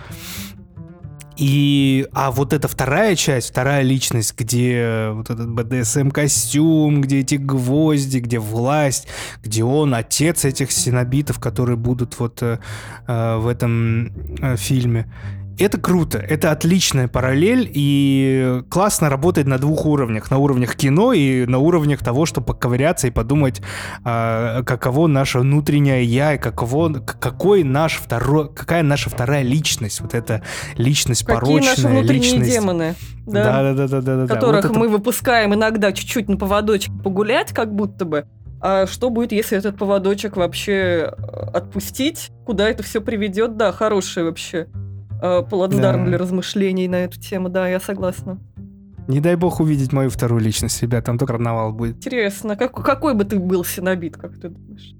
[1.37, 8.19] И, а вот эта вторая часть, вторая личность, где вот этот БДСМ-костюм, где эти гвозди,
[8.19, 9.07] где власть,
[9.43, 12.59] где он отец этих синобитов, которые будут вот э,
[13.07, 15.11] э в этом э, фильме.
[15.59, 20.31] Это круто, это отличная параллель и классно работает на двух уровнях.
[20.31, 23.61] На уровнях кино и на уровнях того, чтобы поковыряться и подумать,
[24.03, 30.01] э, каково наше внутреннее я и каково, какой наш второй, какая наша вторая личность.
[30.01, 30.41] Вот эта
[30.75, 31.69] личность Какие порочная.
[31.69, 32.51] Какие наши внутренние личность.
[32.51, 32.95] демоны.
[33.27, 34.33] Да, да, да, да, да, да.
[34.33, 34.93] Которых вот мы это...
[34.93, 38.25] выпускаем иногда чуть-чуть на поводочке погулять, как будто бы.
[38.59, 42.31] А что будет, если этот поводочек вообще э, отпустить?
[42.45, 43.55] Куда это все приведет?
[43.55, 44.67] Да, хорошее вообще
[45.23, 46.09] э, плацдарм да.
[46.09, 48.39] для размышлений на эту тему, да, я согласна.
[49.07, 51.97] Не дай бог увидеть мою вторую личность, ребят, там только карнавал будет.
[51.97, 54.95] Интересно, как, какой бы ты был синобит, как ты думаешь?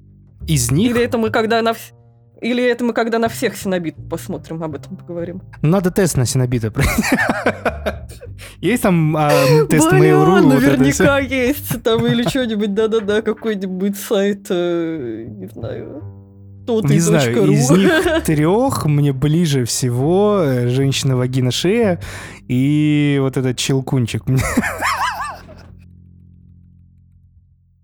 [0.48, 0.92] Из них?
[0.92, 1.74] Или это мы когда на...
[2.42, 5.42] Или это мы когда на всех синобит посмотрим, об этом поговорим.
[5.62, 6.74] Надо тест на синобита
[8.60, 9.30] Есть там а,
[9.70, 10.42] тест Mail.ru?
[10.42, 11.82] наверняка есть.
[11.84, 16.02] Там или что-нибудь, да-да-да, какой-нибудь сайт, э, не знаю,
[16.66, 22.00] тут Не знаю, из них трех мне ближе всего э, женщина вагина шея
[22.48, 24.24] и вот этот челкунчик.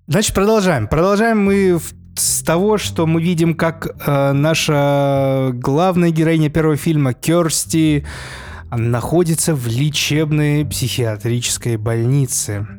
[0.08, 0.88] Значит, продолжаем.
[0.88, 7.13] Продолжаем мы в, с того, что мы видим, как э, наша главная героиня первого фильма
[7.13, 8.06] Керсти
[8.72, 12.79] находится в лечебной психиатрической больнице.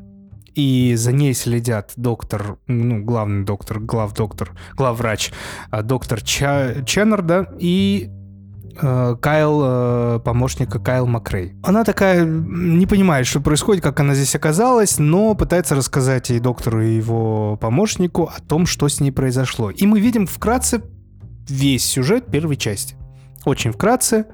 [0.54, 5.32] И за ней следят доктор, ну, главный доктор, главдоктор, главврач,
[5.70, 8.10] а, доктор Ча, Ченнер, да, и
[8.80, 11.54] э, Кайл, э, помощника Кайл Макрей.
[11.62, 16.82] Она такая не понимает, что происходит, как она здесь оказалась, но пытается рассказать и доктору,
[16.82, 19.70] и его помощнику о том, что с ней произошло.
[19.70, 20.82] И мы видим вкратце
[21.48, 22.96] весь сюжет первой части.
[23.44, 24.26] Очень вкратце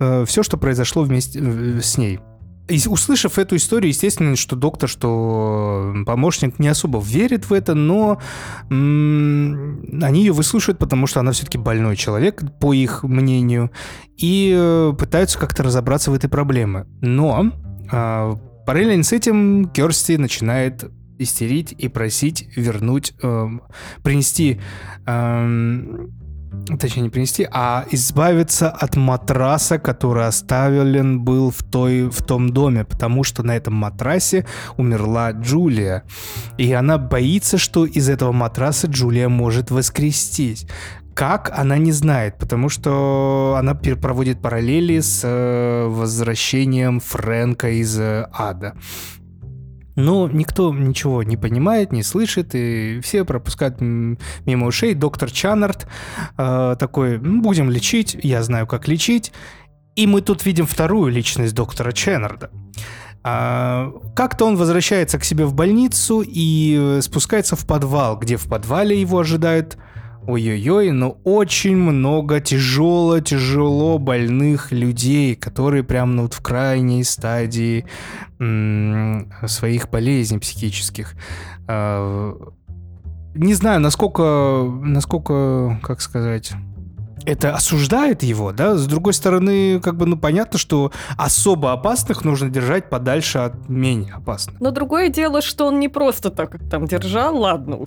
[0.00, 1.40] э, все, что произошло вместе
[1.80, 2.20] с ней.
[2.66, 8.20] И услышав эту историю, естественно, что доктор, что помощник не особо верит в это, но
[8.70, 13.70] м- они ее выслушивают, потому что она все-таки больной человек, по их мнению,
[14.16, 16.86] и э, пытаются как-то разобраться в этой проблеме.
[17.02, 17.52] Но
[17.92, 18.34] э,
[18.66, 23.46] параллельно с этим Керсти начинает истерить и просить вернуть, э,
[24.02, 24.58] принести
[25.06, 26.06] э,
[26.78, 32.84] точнее не принести, а избавиться от матраса, который оставлен был в, той, в том доме,
[32.84, 36.04] потому что на этом матрасе умерла Джулия.
[36.58, 40.66] И она боится, что из этого матраса Джулия может воскрестись.
[41.14, 48.26] Как, она не знает, потому что она проводит параллели с э, возвращением Фрэнка из э,
[48.32, 48.74] ада.
[49.96, 54.94] Но никто ничего не понимает, не слышит, и все пропускают мимо ушей.
[54.94, 55.86] Доктор Чаннард
[56.36, 59.32] э, такой, будем лечить, я знаю, как лечить.
[59.94, 62.50] И мы тут видим вторую личность доктора Ченнарда.
[63.22, 69.00] А, как-то он возвращается к себе в больницу и спускается в подвал, где в подвале
[69.00, 69.78] его ожидает
[70.26, 77.84] Ой-ой-ой, но очень много тяжело, тяжело больных людей, которые прям ну, вот в крайней стадии
[78.38, 81.14] м- своих болезней психических.
[81.68, 82.34] А,
[83.34, 86.52] не знаю, насколько, насколько, как сказать,
[87.26, 88.76] это осуждает его, да?
[88.76, 94.14] С другой стороны, как бы, ну, понятно, что особо опасных нужно держать подальше от менее
[94.14, 94.60] опасных.
[94.60, 97.78] Но другое дело, что он не просто так там держал, ладно,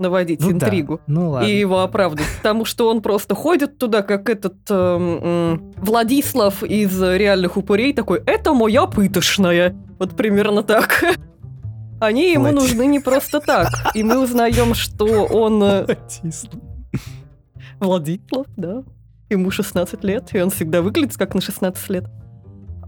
[0.00, 1.02] наводить ну, интригу да.
[1.06, 1.46] ну, ладно.
[1.46, 7.00] и его оправдывать, потому что он просто ходит туда, как этот э, э, Владислав из
[7.00, 9.76] реальных упырей такой, это моя пытошная.
[9.98, 11.04] Вот примерно так.
[12.00, 12.68] Они ему Владислав.
[12.68, 13.68] нужны не просто так.
[13.94, 15.62] И мы узнаем, что он...
[15.62, 16.62] Э, Владислав.
[17.80, 18.82] Владислав, да.
[19.30, 22.04] Ему 16 лет, и он всегда выглядит как на 16 лет.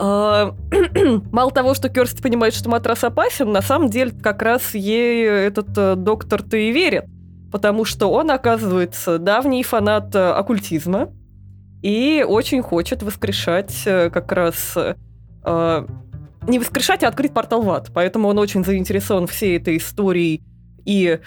[0.03, 0.57] А,
[1.31, 5.77] мало того, что Керсти понимает, что матрас опасен, на самом деле как раз ей этот
[5.77, 7.05] э, доктор-то и верит.
[7.53, 11.13] Потому что он, оказывается, давний фанат э, оккультизма
[11.83, 14.75] и очень хочет воскрешать э, как раз...
[15.45, 17.91] не воскрешать, а открыть портал в ад.
[17.93, 20.43] Поэтому он очень заинтересован всей этой историей
[20.87, 21.19] и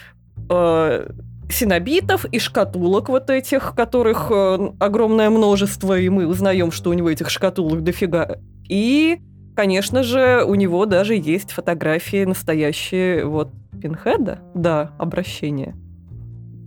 [1.53, 4.31] синобитов и шкатулок вот этих, которых
[4.79, 8.37] огромное множество, и мы узнаем, что у него этих шкатулок дофига.
[8.67, 9.19] И,
[9.55, 13.49] конечно же, у него даже есть фотографии настоящие вот
[13.81, 15.75] Пинхеда, да, обращение.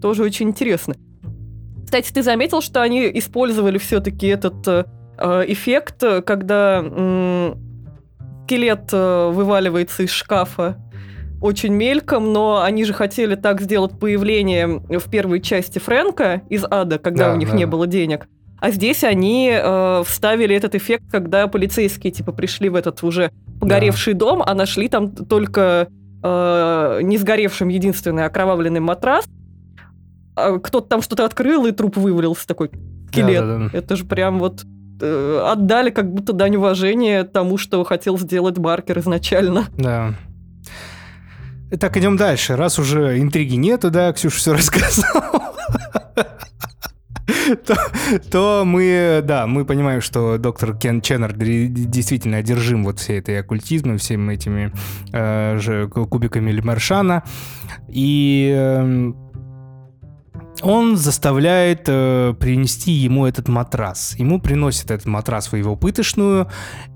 [0.03, 0.95] Тоже очень интересно.
[1.85, 4.85] Кстати, ты заметил, что они использовали все-таки этот э,
[5.47, 7.55] эффект, когда э,
[8.45, 10.77] скелет э, вываливается из шкафа
[11.47, 16.99] очень мельком, но они же хотели так сделать появление в первой части Фрэнка из ада,
[16.99, 17.57] когда да, у них да.
[17.57, 18.29] не было денег.
[18.59, 23.31] А здесь они э, вставили этот эффект, когда полицейские типа пришли в этот уже
[23.61, 24.21] погоревший да.
[24.21, 25.89] дом, а нашли там только
[26.23, 29.27] э, не сгоревшим единственный окровавленный матрас.
[30.35, 32.71] А кто-то там что-то открыл, и труп вывалился такой
[33.09, 33.41] скелет.
[33.41, 33.79] Да, да, да.
[33.79, 34.65] Это же прям вот
[35.01, 39.67] э, отдали как будто дань уважения тому, что хотел сделать Баркер изначально.
[39.77, 40.15] Да.
[41.71, 42.57] Итак, идем дальше.
[42.57, 45.55] Раз уже интриги нету, да, Ксюша все рассказала
[47.67, 47.77] то,
[48.31, 53.99] то мы, да, мы понимаем, что доктор Кен Ченнер действительно одержим вот всей этой оккультизмом,
[53.99, 54.73] всеми этими
[55.13, 57.25] э, же кубиками Лемаршана.
[57.89, 59.13] И э,
[60.63, 64.15] он заставляет э, принести ему этот матрас.
[64.19, 66.49] Ему приносит этот матрас в его пытошную,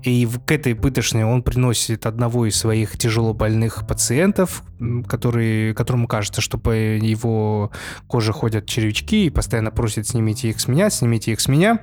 [0.03, 4.63] и в, к этой пытошной он приносит одного из своих тяжело больных пациентов,
[5.07, 7.71] который, которому кажется, что по его
[8.07, 11.79] коже ходят червячки, и постоянно просит «снимите их с меня, снимите их с меня».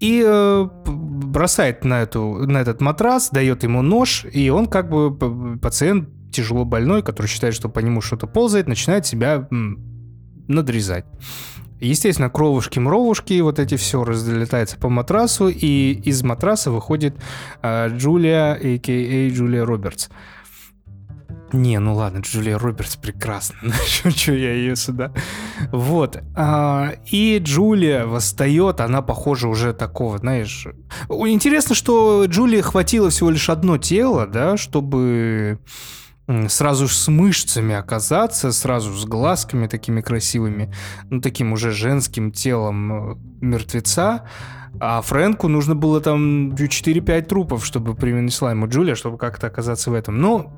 [0.00, 5.58] И э, бросает на, эту, на этот матрас, дает ему нож, и он как бы
[5.58, 9.48] пациент тяжело больной, который считает, что по нему что-то ползает, начинает себя
[10.48, 11.04] надрезать.
[11.80, 17.14] Естественно, кровушки-мровушки, вот эти все разлетается по матрасу, и из матраса выходит
[17.62, 19.30] э, Джулия, а.к.а.
[19.30, 20.08] Джулия Робертс.
[21.52, 23.72] Не, ну ладно, Джулия Робертс прекрасна.
[23.86, 25.12] Что я ее сюда?
[25.70, 26.20] Вот.
[26.34, 30.66] А, и Джулия восстает, она похожа уже такого, знаешь...
[31.08, 35.58] Интересно, что Джулии хватило всего лишь одно тело, да, чтобы
[36.48, 40.72] сразу с мышцами оказаться, сразу с глазками такими красивыми,
[41.10, 44.28] ну, таким уже женским телом э, мертвеца.
[44.80, 49.94] А Фрэнку нужно было там 4-5 трупов, чтобы принесла ему Джулия, чтобы как-то оказаться в
[49.94, 50.18] этом.
[50.20, 50.52] Ну,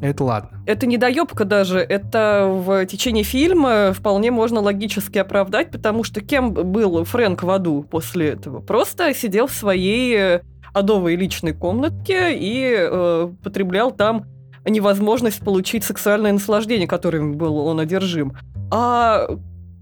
[0.00, 0.62] это ладно.
[0.66, 6.52] Это не доебка даже, это в течение фильма вполне можно логически оправдать, потому что кем
[6.52, 8.60] был Фрэнк в аду после этого?
[8.60, 10.40] Просто сидел в своей э,
[10.72, 14.26] адовой личной комнатке и э, потреблял там
[14.64, 18.34] невозможность получить сексуальное наслаждение, которым был он одержим.
[18.70, 19.26] А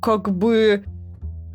[0.00, 0.84] как бы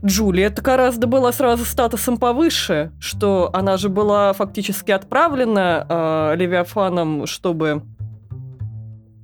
[0.06, 7.26] Джулия это гораздо была сразу статусом повыше, что она же была фактически отправлена э, Левиафаном,
[7.26, 7.84] чтобы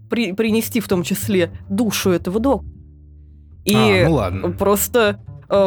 [0.09, 2.71] при, принести в том числе душу этого доктора.
[3.65, 4.51] И а, ну ладно.
[4.51, 5.19] просто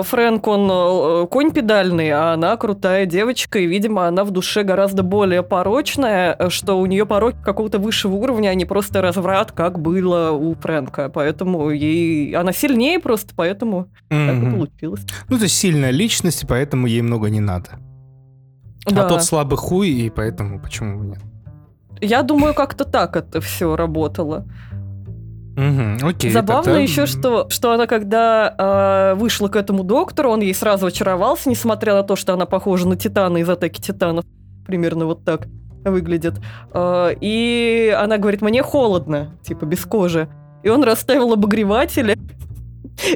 [0.02, 5.02] Фрэнк, он э, конь педальный, а она крутая девочка, и, видимо, она в душе гораздо
[5.02, 9.78] более порочная, э, что у нее порог какого-то высшего уровня, а не просто разврат, как
[9.78, 11.08] было у Фрэнка.
[11.08, 12.34] Поэтому ей...
[12.34, 14.26] Она сильнее просто, поэтому mm-hmm.
[14.26, 15.06] так и получилось.
[15.28, 17.78] Ну, то есть сильная личность, и поэтому ей много не надо.
[18.86, 19.06] А да.
[19.06, 21.18] А тот слабый хуй, и поэтому почему нет?
[22.00, 24.46] Я думаю, как-то так это все работало.
[25.56, 26.78] Угу, окей, Забавно тогда...
[26.80, 31.94] еще, что, что она, когда э, вышла к этому доктору, он ей сразу очаровался, несмотря
[31.94, 34.26] на то, что она похожа на Титана из «Атаки Титанов».
[34.66, 35.48] Примерно вот так
[35.82, 36.34] выглядит.
[36.74, 40.28] Э, и она говорит, мне холодно, типа, без кожи.
[40.62, 42.18] И он расставил обогреватели.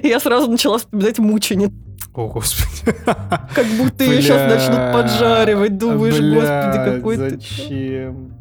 [0.02, 1.72] И я сразу начала вспоминать мучениц.
[2.14, 2.96] О, господи.
[3.04, 5.76] Как будто ее сейчас начнут поджаривать.
[5.76, 7.30] Думаешь, господи, какой ты...
[7.30, 8.39] Зачем?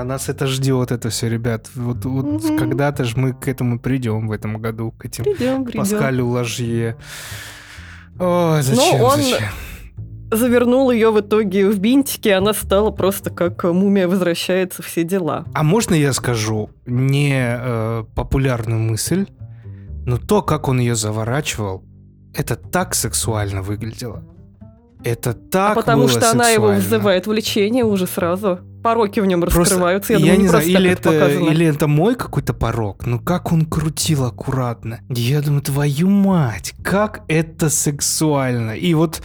[0.00, 1.68] А нас это ждет, это все, ребят.
[1.74, 2.56] Вот, вот угу.
[2.56, 5.80] когда-то же мы к этому придем в этом году, к этим придем, придем.
[5.80, 6.96] Паскалю Ложье.
[8.20, 9.48] Ой, зачем, Но он зачем?
[10.30, 15.44] завернул ее в итоге в бинтики, она стала просто как мумия возвращается, все дела.
[15.54, 19.26] А можно я скажу не э, популярную мысль,
[20.06, 21.84] но то, как он ее заворачивал,
[22.34, 24.22] это так сексуально выглядело.
[25.04, 26.44] Это так а потому было что сексуально.
[26.44, 30.12] она его вызывает влечение уже сразу пороки в нем просто, раскрываются.
[30.14, 33.52] Я, я думаю, не знаю, или это, это или это мой какой-то порог, ну как
[33.52, 35.00] он крутил аккуратно.
[35.08, 38.72] Я думаю, твою мать, как это сексуально.
[38.72, 39.22] И вот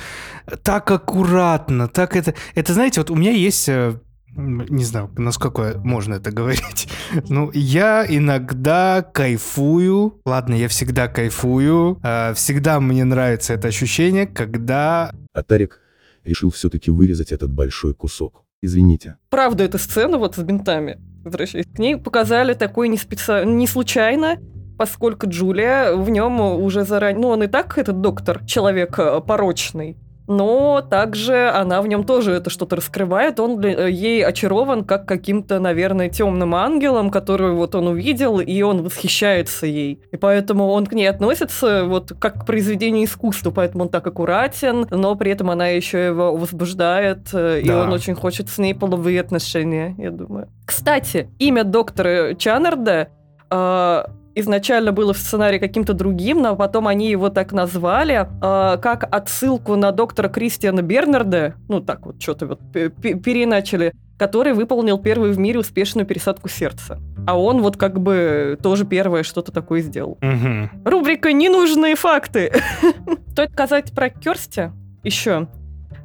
[0.64, 2.34] так аккуратно, так это...
[2.56, 3.96] Это, знаете, вот у меня есть э,
[4.36, 6.88] не знаю, насколько можно это говорить.
[7.30, 10.20] Ну, я иногда кайфую.
[10.26, 12.00] Ладно, я всегда кайфую.
[12.02, 15.14] А, всегда мне нравится это ощущение, когда...
[15.34, 15.80] А Тарик
[16.24, 18.43] решил все-таки вырезать этот большой кусок.
[18.64, 19.18] Извините.
[19.30, 23.44] Правда, эта сцена вот с бинтами, возвращаясь к ней, показали такой не, специ...
[23.46, 24.38] не случайно,
[24.78, 27.22] поскольку Джулия в нем уже заранее...
[27.22, 32.32] Ну, он и так, этот доктор, человек э, порочный но также она в нем тоже
[32.34, 33.40] это что-то раскрывает.
[33.40, 38.84] Он для, ей очарован как каким-то, наверное, темным ангелом, который вот он увидел, и он
[38.84, 40.02] восхищается ей.
[40.12, 44.88] И поэтому он к ней относится вот как к произведению искусства, поэтому он так аккуратен,
[44.90, 49.20] но при этом она еще его возбуждает, э, и он очень хочет с ней половые
[49.20, 50.48] отношения, я думаю.
[50.66, 53.10] Кстати, имя доктора Чаннерда
[53.50, 54.04] э,
[54.36, 59.76] изначально было в сценарии каким-то другим, но потом они его так назвали, э, как отсылку
[59.76, 65.60] на доктора Кристиана Бернарда, ну так вот что-то вот переначали, который выполнил первую в мире
[65.60, 67.00] успешную пересадку сердца.
[67.26, 70.18] А он вот как бы тоже первое что-то такое сделал.
[70.22, 70.90] Угу.
[70.90, 72.54] Рубрика «Ненужные факты».
[73.32, 74.72] Стоит сказать про Керсти
[75.04, 75.48] еще,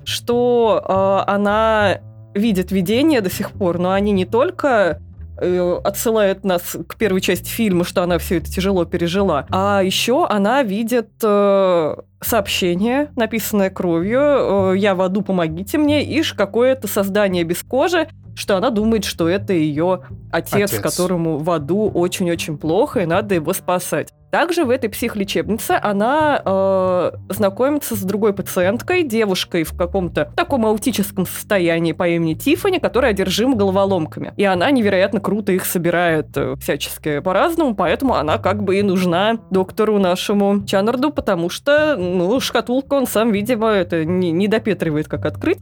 [0.04, 0.82] что
[1.26, 2.00] э, она
[2.34, 5.00] видит видение до сих пор, но они не только
[5.84, 9.46] отсылает нас к первой части фильма, что она все это тяжело пережила.
[9.50, 16.22] А еще она видит э, сообщение, написанное кровью, э, «Я в аду, помогите мне», и
[16.22, 20.80] какое-то создание без кожи, что она думает, что это ее отец, отец.
[20.80, 24.12] которому в аду очень-очень плохо, и надо его спасать.
[24.30, 31.26] Также в этой психлечебнице она э, знакомится с другой пациенткой, девушкой в каком-то таком аутическом
[31.26, 34.34] состоянии по имени Тифани, которая одержима головоломками.
[34.36, 39.38] И она невероятно круто их собирает э, всячески по-разному, поэтому она как бы и нужна
[39.50, 45.24] доктору нашему Чаннарду, потому что, ну, шкатулку он сам, видимо, это не, не допетривает, как
[45.24, 45.58] открыть.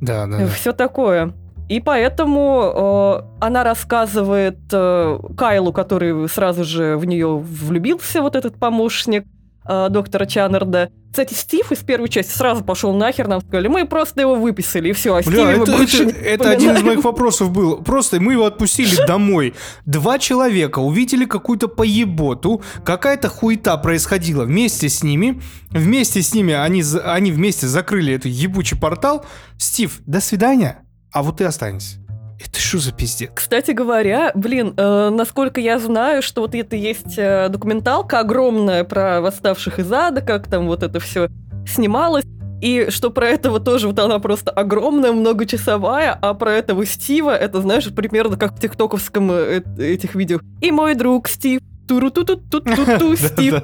[0.00, 0.46] Да, да.
[0.48, 1.32] Все такое.
[1.70, 8.58] И поэтому э, она рассказывает э, Кайлу, который сразу же в нее влюбился, вот этот
[8.58, 9.24] помощник,
[9.68, 10.90] э, доктора Чаннерда.
[11.12, 14.92] Кстати, Стив из первой части сразу пошел нахер, нам сказали, мы просто его выписали, и
[14.92, 17.76] все, а Стиве Бля, мы это, больше это- не это один из моих вопросов был.
[17.84, 19.54] Просто мы его отпустили домой.
[19.86, 25.40] Два человека увидели какую-то поеботу, какая-то хуета происходила вместе с ними.
[25.70, 29.24] Вместе с ними они, они вместе закрыли этот ебучий портал.
[29.56, 30.82] Стив, до свидания,
[31.12, 31.98] а вот ты останься.
[32.38, 33.30] Это что за пиздец?
[33.34, 39.20] Кстати говоря, блин, э, насколько я знаю, что вот это есть э, документалка огромная про
[39.20, 41.28] восставших из ада, как там вот это все
[41.66, 42.24] снималось.
[42.62, 47.60] И что про этого тоже вот она просто огромная, многочасовая, а про этого Стива, это,
[47.62, 50.40] знаешь, примерно как в тиктоковском э, э, этих видео.
[50.60, 51.60] И мой друг Стив,
[51.90, 53.62] туру ту ту ту ту ту Стив.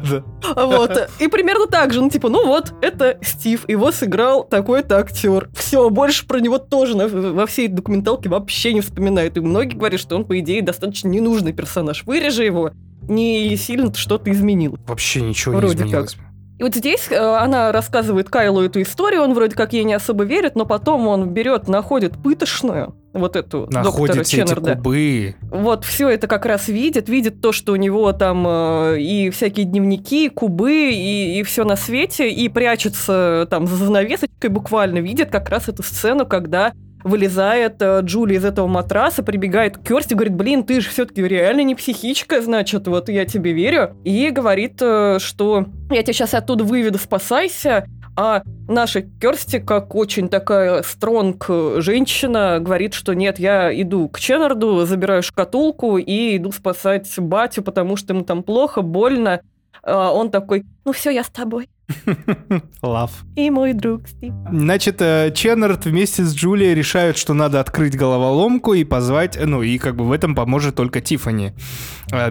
[0.56, 1.10] Вот.
[1.20, 2.00] И примерно так же.
[2.00, 5.48] Ну, типа, ну вот, это Стив, его сыграл такой-то актер.
[5.54, 9.36] Все, больше про него тоже во всей документалке вообще не вспоминают.
[9.36, 12.02] И многие говорят, что он, по идее, достаточно ненужный персонаж.
[12.04, 12.72] Вырежи его,
[13.02, 14.76] не сильно что-то изменил.
[14.88, 16.16] Вообще ничего не изменилось.
[16.58, 20.24] И вот здесь э, она рассказывает Кайлу эту историю, он вроде как ей не особо
[20.24, 25.36] верит, но потом он берет, находит пытошную, вот эту доктора Находятся эти кубы.
[25.50, 29.66] Вот все это как раз видит, видит то, что у него там э, и всякие
[29.66, 35.68] дневники, кубы, и, все на свете, и прячется там за занавесочкой буквально, видит как раз
[35.68, 36.72] эту сцену, когда
[37.04, 41.62] вылезает э, Джули из этого матраса, прибегает к Керсти, говорит, блин, ты же все-таки реально
[41.62, 43.96] не психичка, значит, вот я тебе верю.
[44.04, 47.86] И говорит, э, что я тебя сейчас оттуда выведу, спасайся,
[48.16, 54.86] а наша Керсти, как очень такая стронг женщина, говорит, что нет, я иду к Ченнарду,
[54.86, 59.42] забираю шкатулку и иду спасать батю, потому что ему там плохо, больно.
[59.82, 61.68] А он такой, ну все, я с тобой.
[62.82, 63.10] Лав.
[63.36, 64.32] И мой друг Стив.
[64.52, 69.78] Значит, э, Ченнард вместе с Джулией решают, что надо открыть головоломку и позвать, ну и
[69.78, 71.52] как бы в этом поможет только Тифани.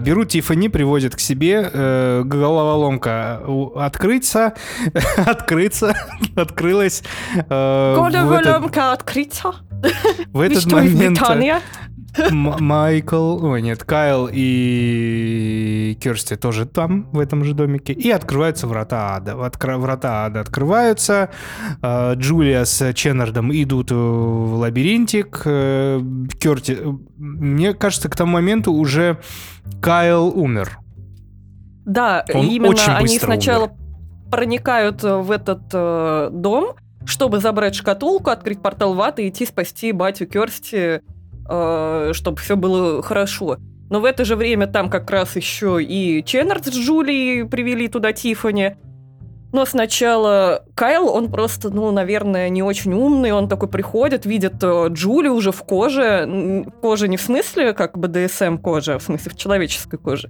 [0.02, 3.42] Берут Тифани, приводят к себе, э, головоломка
[3.76, 4.54] открыться,
[5.18, 5.96] открыться,
[6.36, 7.04] открылась.
[7.36, 9.54] э, этот- Головоломка открыта.
[10.34, 11.62] В этот момент э, Британия?
[12.32, 17.94] Майкл, ой, нет, Кайл и Керсти тоже там, в этом же домике.
[17.94, 19.34] И открываются врата ада.
[19.34, 21.30] Откра- Врата ада открываются.
[21.82, 25.42] э, Джулия с Ченнардом идут в лабиринтик.
[25.46, 26.02] э,
[26.40, 26.78] Керти...
[27.18, 29.18] Мне кажется, к тому моменту уже
[29.82, 30.80] Кайл умер.
[31.86, 33.72] Да, Он именно очень они сначала
[34.32, 36.74] проникают э, в этот э, дом,
[37.06, 41.02] чтобы забрать шкатулку, открыть портал в ад и идти спасти батю Керсти,
[41.46, 43.58] чтобы все было хорошо.
[43.90, 48.14] Но в это же время там как раз еще и Ченнард с Джулией привели туда
[48.14, 48.78] Тифани.
[49.54, 53.32] Но сначала Кайл, он просто, ну, наверное, не очень умный.
[53.32, 56.66] Он такой приходит, видит э, Джули уже в коже.
[56.82, 60.30] Коже не в смысле как БДСМ кожа, а в смысле в человеческой коже.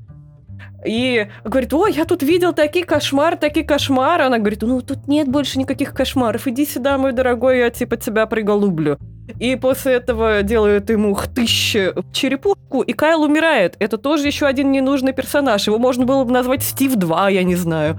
[0.85, 4.23] И говорит, ой, я тут видел такие кошмары, такие кошмары.
[4.23, 8.25] Она говорит, ну тут нет больше никаких кошмаров, иди сюда, мой дорогой, я типа тебя
[8.25, 8.97] приголублю.
[9.39, 11.75] И после этого делают ему хтыщ
[12.13, 13.75] черепушку, и Кайл умирает.
[13.79, 15.65] Это тоже еще один ненужный персонаж.
[15.65, 17.97] Его можно было бы назвать Стив 2, я не знаю.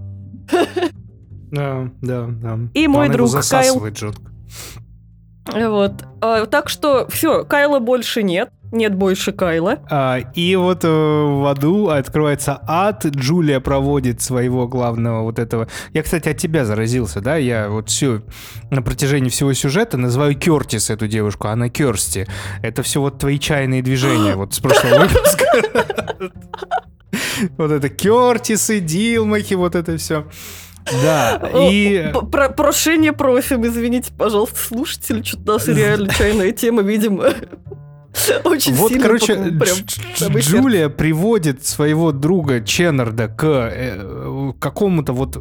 [1.50, 2.58] Да, да, да.
[2.74, 4.30] И мой друг засасывает жестко.
[5.52, 5.92] Вот.
[6.20, 8.50] А, так что все, Кайла больше нет.
[8.72, 9.78] Нет больше Кайла.
[9.90, 15.68] А, и вот э, в аду открывается ад, Джулия проводит своего главного вот этого...
[15.92, 17.36] Я, кстати, от тебя заразился, да?
[17.36, 18.22] Я вот все
[18.70, 22.26] на протяжении всего сюжета называю Кертис эту девушку, а она Керсти.
[22.62, 25.44] Это все вот твои чайные движения вот с прошлого выпуска.
[27.56, 30.26] Вот это Кертисы, Дилмахи, вот это все.
[31.02, 32.12] Да, и...
[32.30, 37.32] Про- Прошение просим, извините, пожалуйста, слушатели, что-то у нас реально чайная тема, видимо,
[38.44, 40.36] очень Вот, сильно короче, прям.
[40.38, 45.38] Джулия приводит своего друга Ченнарда к э, какому-то вот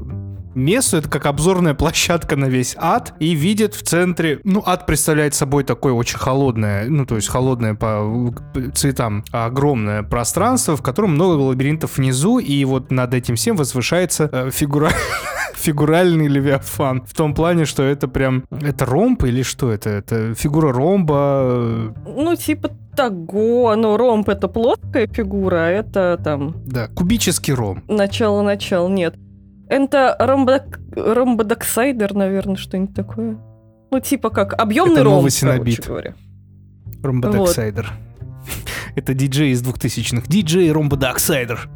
[0.56, 5.34] месту, это как обзорная площадка на весь ад, и видит в центре, ну, ад представляет
[5.34, 8.34] собой такое очень холодное, ну, то есть холодное по
[8.74, 14.50] цветам огромное пространство, в котором много лабиринтов внизу, и вот над этим всем возвышается э,
[14.52, 14.92] фигура...
[15.56, 17.04] фигуральный левиафан.
[17.06, 18.44] В том плане, что это прям...
[18.52, 19.90] Это ромб или что это?
[19.90, 26.56] Это фигура ромба, э, Ну, типа того, но ромб это плоская фигура, а это там
[26.66, 27.84] Да, кубический ром.
[27.88, 29.16] начало-начало, нет.
[29.68, 30.80] Это ромбодок...
[30.96, 33.38] ромбодоксайдер, наверное, что-нибудь такое.
[33.92, 36.16] Ну, типа как объемный Это новый короче говоря.
[37.02, 37.92] Ромбодоксайдер.
[38.96, 40.28] Это диджей из двухтысячных.
[40.28, 41.70] Диджей Ромбодоксайдер.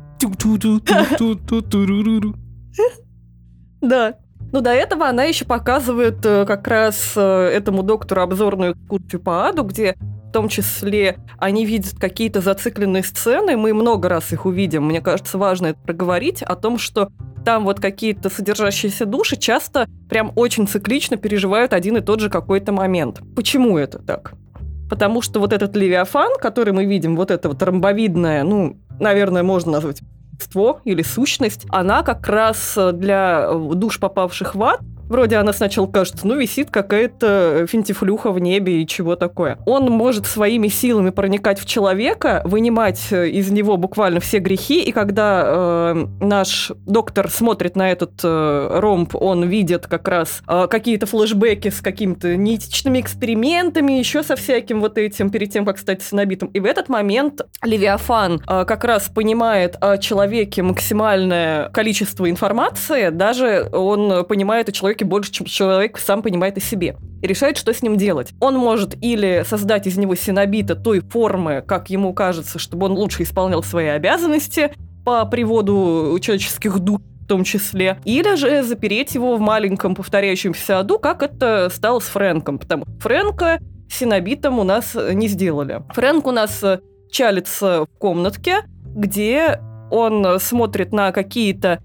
[3.81, 4.15] Да.
[4.51, 9.47] Ну, до этого она еще показывает э, как раз э, этому доктору обзорную экскурсию по
[9.47, 9.95] аду, где
[10.29, 15.39] в том числе они видят какие-то зацикленные сцены, мы много раз их увидим, мне кажется,
[15.39, 17.09] важно это проговорить, о том, что
[17.43, 22.71] там вот какие-то содержащиеся души часто прям очень циклично переживают один и тот же какой-то
[22.71, 23.21] момент.
[23.35, 24.33] Почему это так?
[24.87, 29.71] Потому что вот этот Левиафан, который мы видим, вот это вот ромбовидное, ну, наверное, можно
[29.71, 30.01] назвать
[30.37, 36.27] существо или сущность, она как раз для душ, попавших в ад, Вроде она сначала кажется,
[36.27, 39.57] ну, висит какая-то финтифлюха в небе и чего такое.
[39.65, 44.91] Он может своими силами проникать в человека, вынимать э, из него буквально все грехи, и
[44.91, 51.07] когда э, наш доктор смотрит на этот э, ромб, он видит как раз э, какие-то
[51.07, 56.49] флешбеки с какими-то неэтичными экспериментами, еще со всяким вот этим, перед тем, как стать синобитом.
[56.49, 63.67] И в этот момент Левиафан э, как раз понимает о человеке максимальное количество информации, даже
[63.73, 66.95] он понимает о человеке человеке больше, чем человек сам понимает о себе.
[67.21, 68.33] И решает, что с ним делать.
[68.39, 73.23] Он может или создать из него синобита той формы, как ему кажется, чтобы он лучше
[73.23, 74.71] исполнял свои обязанности
[75.05, 80.99] по приводу человеческих душ, в том числе, или же запереть его в маленьком повторяющемся аду,
[80.99, 85.83] как это стало с Фрэнком, потому что Фрэнка синобитом у нас не сделали.
[85.93, 86.63] Фрэнк у нас
[87.11, 89.59] чалится в комнатке, где
[89.91, 91.81] он смотрит на какие-то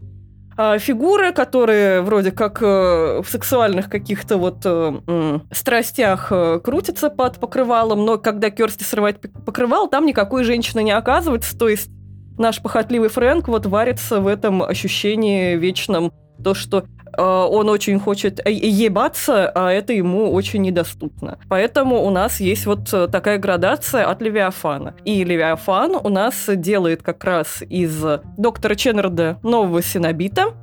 [0.57, 7.41] а, фигуры, которые вроде как э, в сексуальных каких-то вот э, страстях э, крутятся под
[7.41, 11.91] покрывалом, но когда Керсти срывает покрывал, там никакой женщины не оказывается, то есть
[12.39, 16.85] наш похотливый Фрэнк вот варится в этом ощущении вечном, то, что
[17.23, 21.39] он очень хочет э, ебаться, а это ему очень недоступно.
[21.49, 24.95] Поэтому у нас есть вот э, такая градация от Левиафана.
[25.05, 28.05] И Левиафан у нас делает как раз из
[28.37, 30.55] доктора Ченнерда нового синобита,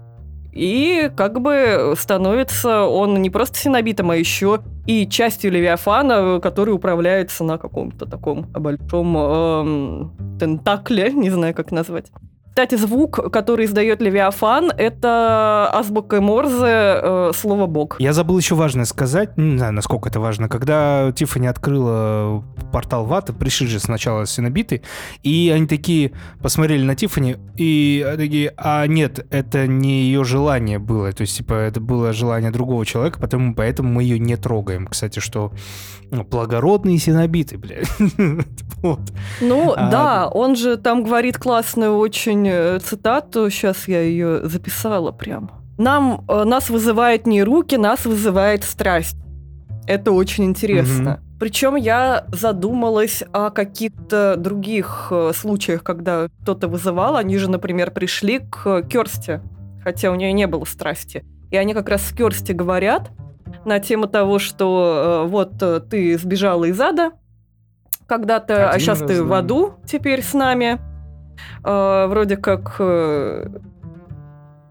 [0.51, 7.43] и как бы становится он не просто синобитом, а еще и частью Левиафана, который управляется
[7.43, 12.11] на каком-то таком большом эм, тентакле, не знаю, как назвать.
[12.51, 17.95] Кстати, звук, который издает Левиафан, это азбука Морзе э, слово «бог».
[18.01, 20.49] Я забыл еще важное сказать, не знаю, насколько это важно.
[20.49, 22.43] Когда Тиффани открыла
[22.73, 24.81] портал Вата, пришли же сначала синобиты,
[25.23, 31.13] и они такие посмотрели на Тиффани, и такие, а нет, это не ее желание было.
[31.13, 34.87] То есть, типа, это было желание другого человека, потому, поэтому мы ее не трогаем.
[34.87, 35.53] Кстати, что
[36.11, 37.87] ну, благородные синобиты, блядь.
[39.41, 45.11] Ну, а, да, он же там говорит классную очень э, цитату, сейчас я ее записала
[45.11, 45.51] прям.
[45.77, 49.17] Нам, э, нас вызывает не руки, нас вызывает страсть.
[49.87, 51.13] Это очень интересно.
[51.13, 51.39] Угу.
[51.39, 57.15] Причем я задумалась о каких-то других э, случаях, когда кто-то вызывал.
[57.15, 59.41] Они же, например, пришли к Керсти,
[59.83, 61.25] хотя у нее не было страсти.
[61.49, 63.09] И они как раз с Керсти говорят,
[63.65, 65.57] на тему того, что вот
[65.89, 67.11] ты сбежала из ада
[68.11, 70.79] когда-то, а сейчас ты в аду теперь с нами.
[71.63, 72.75] Э, вроде как...
[72.79, 73.47] Э,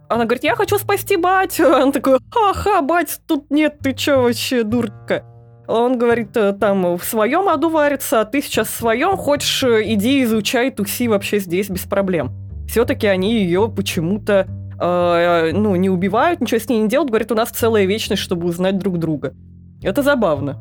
[0.09, 1.69] она говорит, я хочу спасти батю.
[1.83, 5.25] Он такой, ха-ха, бать, тут нет, ты чё вообще, дурка?
[5.69, 9.83] Он говорит, э, там в своем аду варится, а ты сейчас в своем хочешь, э,
[9.93, 12.33] иди изучай, туси вообще здесь без проблем.
[12.67, 14.49] Все-таки они ее почему-то
[14.81, 18.49] э, ну, не убивают, ничего с ней не делают, говорят, у нас целая вечность, чтобы
[18.49, 19.35] узнать друг друга.
[19.81, 20.59] Это забавно.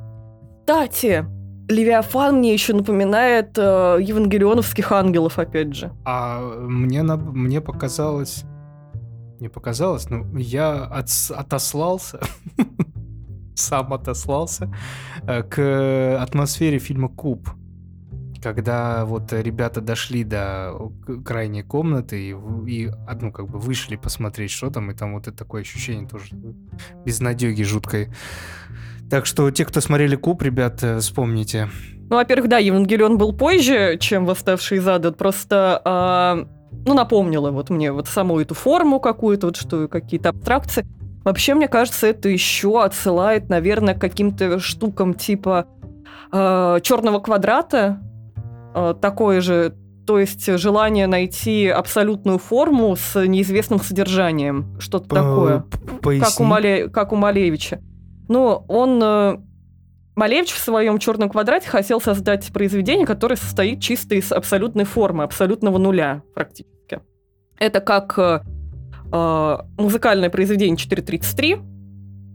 [0.60, 1.26] Кстати,
[1.70, 5.92] Левиафан мне еще напоминает э, евангелионовских ангелов, опять же.
[6.04, 8.44] А мне, на, мне показалось...
[9.40, 12.20] Не показалось, но я от, отослался,
[13.56, 14.74] сам отослался
[15.24, 17.48] э, к атмосфере фильма «Куб»
[18.42, 20.92] когда вот ребята дошли до
[21.26, 22.36] крайней комнаты и,
[22.68, 26.36] и ну, как бы вышли посмотреть, что там, и там вот это такое ощущение тоже
[27.06, 28.10] безнадеги жуткой.
[29.10, 31.70] Так что те, кто смотрели Куб, ребят, вспомните.
[32.10, 35.12] Ну, во-первых, да, Евангелион был позже, чем «Восставший из ада».
[35.12, 36.47] Просто, а,
[36.86, 40.86] ну, напомнила вот мне вот саму эту форму какую-то, вот что какие-то абстракции.
[41.24, 45.68] Вообще, мне кажется, это еще отсылает, наверное, к каким-то штукам типа
[46.32, 47.99] э, черного квадрата,
[48.74, 49.74] Э, такое же,
[50.05, 55.66] то есть желание найти абсолютную форму с неизвестным содержанием, что-то такое,
[56.20, 57.80] как у, Мале, как у Малевича.
[58.30, 59.38] Но он э,
[60.16, 65.78] Малевич в своем черном квадрате хотел создать произведение, которое состоит чисто из абсолютной формы, абсолютного
[65.78, 67.02] нуля практически.
[67.58, 68.42] Это как э,
[69.12, 71.58] э музыкальное произведение 433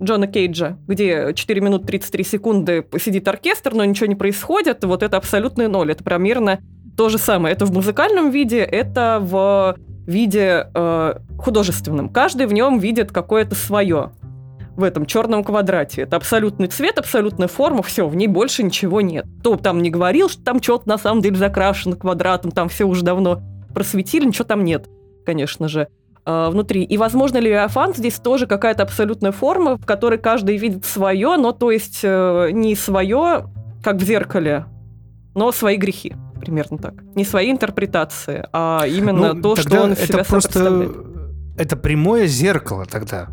[0.03, 5.17] Джона Кейджа, где 4 минуты 33 секунды сидит оркестр, но ничего не происходит, вот это
[5.17, 5.93] абсолютный ноль.
[5.93, 6.59] Это примерно
[6.97, 7.55] то же самое.
[7.55, 9.77] Это в музыкальном виде, это в
[10.07, 12.09] виде э, художественном.
[12.09, 14.13] Каждый в нем видит какое-то свое
[14.77, 16.03] в этом черном квадрате.
[16.03, 19.27] Это абсолютный цвет, абсолютная форма, все, в ней больше ничего нет.
[19.41, 23.03] Кто там не говорил, что там что-то на самом деле закрашено квадратом, там все уже
[23.05, 23.41] давно
[23.75, 24.89] просветили, ничего там нет,
[25.25, 25.89] конечно же.
[26.27, 26.85] э, внутри.
[26.85, 31.71] И, возможно, Левиафан здесь тоже какая-то абсолютная форма, в которой каждый видит свое, но то
[31.71, 33.47] есть э, не свое,
[33.83, 34.67] как в зеркале,
[35.35, 36.15] но свои грехи.
[36.41, 36.95] Примерно так.
[37.15, 40.89] Не свои интерпретации, а именно Ну, то, что он из себя это просто
[41.57, 43.29] это прямое зеркало тогда.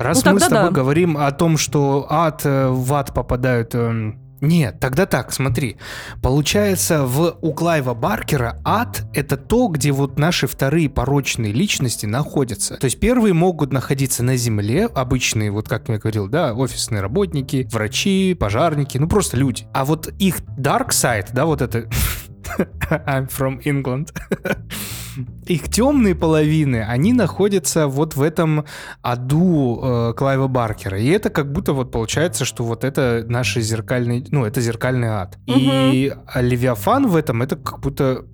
[0.00, 0.70] Раз Ну, мы с тобой да.
[0.70, 3.74] говорим о том, что ад э, в ад попадают.
[3.74, 5.76] эм, Нет, тогда так, смотри.
[6.22, 12.76] Получается, в у Клайва Баркера ад— это то, где вот наши вторые порочные личности находятся.
[12.78, 17.68] То есть первые могут находиться на земле, обычные, вот как я говорил, да, офисные работники,
[17.70, 19.66] врачи, пожарники, ну просто люди.
[19.74, 21.84] А вот их dark side, да, вот это
[23.06, 24.12] I'm from England.
[25.46, 28.64] Их темные половины, они находятся вот в этом
[29.02, 30.98] аду э, Клайва Баркера.
[30.98, 35.38] И это как будто вот получается, что вот это наши зеркальный, ну, это зеркальный ад.
[35.46, 38.24] И Левиафан в этом это как будто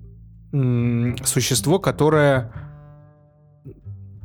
[0.53, 2.51] м, существо, которое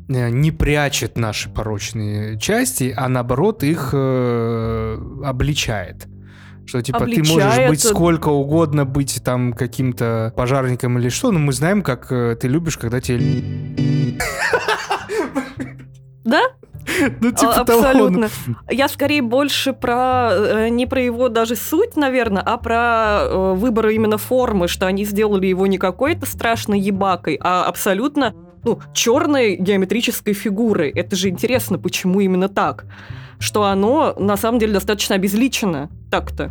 [0.09, 6.07] э, не прячет наши порочные части, а наоборот их э, обличает.
[6.67, 7.71] Что типа ты можешь Обличает.
[7.71, 12.49] быть сколько угодно, быть там каким-то пожарником или что, но мы знаем, как э, ты
[12.49, 14.19] любишь, когда тебе...
[16.25, 16.41] Да?
[17.21, 17.89] Ну, типа А, того, ну.
[17.89, 18.29] Абсолютно.
[18.71, 23.89] Я скорее больше про э, не про его даже суть, наверное, а про э, выбор
[23.89, 28.35] именно формы, что они сделали его не какой-то страшной ебакой, а абсолютно
[28.65, 30.91] ну, черной геометрической фигурой.
[30.91, 32.85] Это же интересно, почему именно так.
[33.43, 36.49] Что оно на самом деле достаточно обезличено так-то.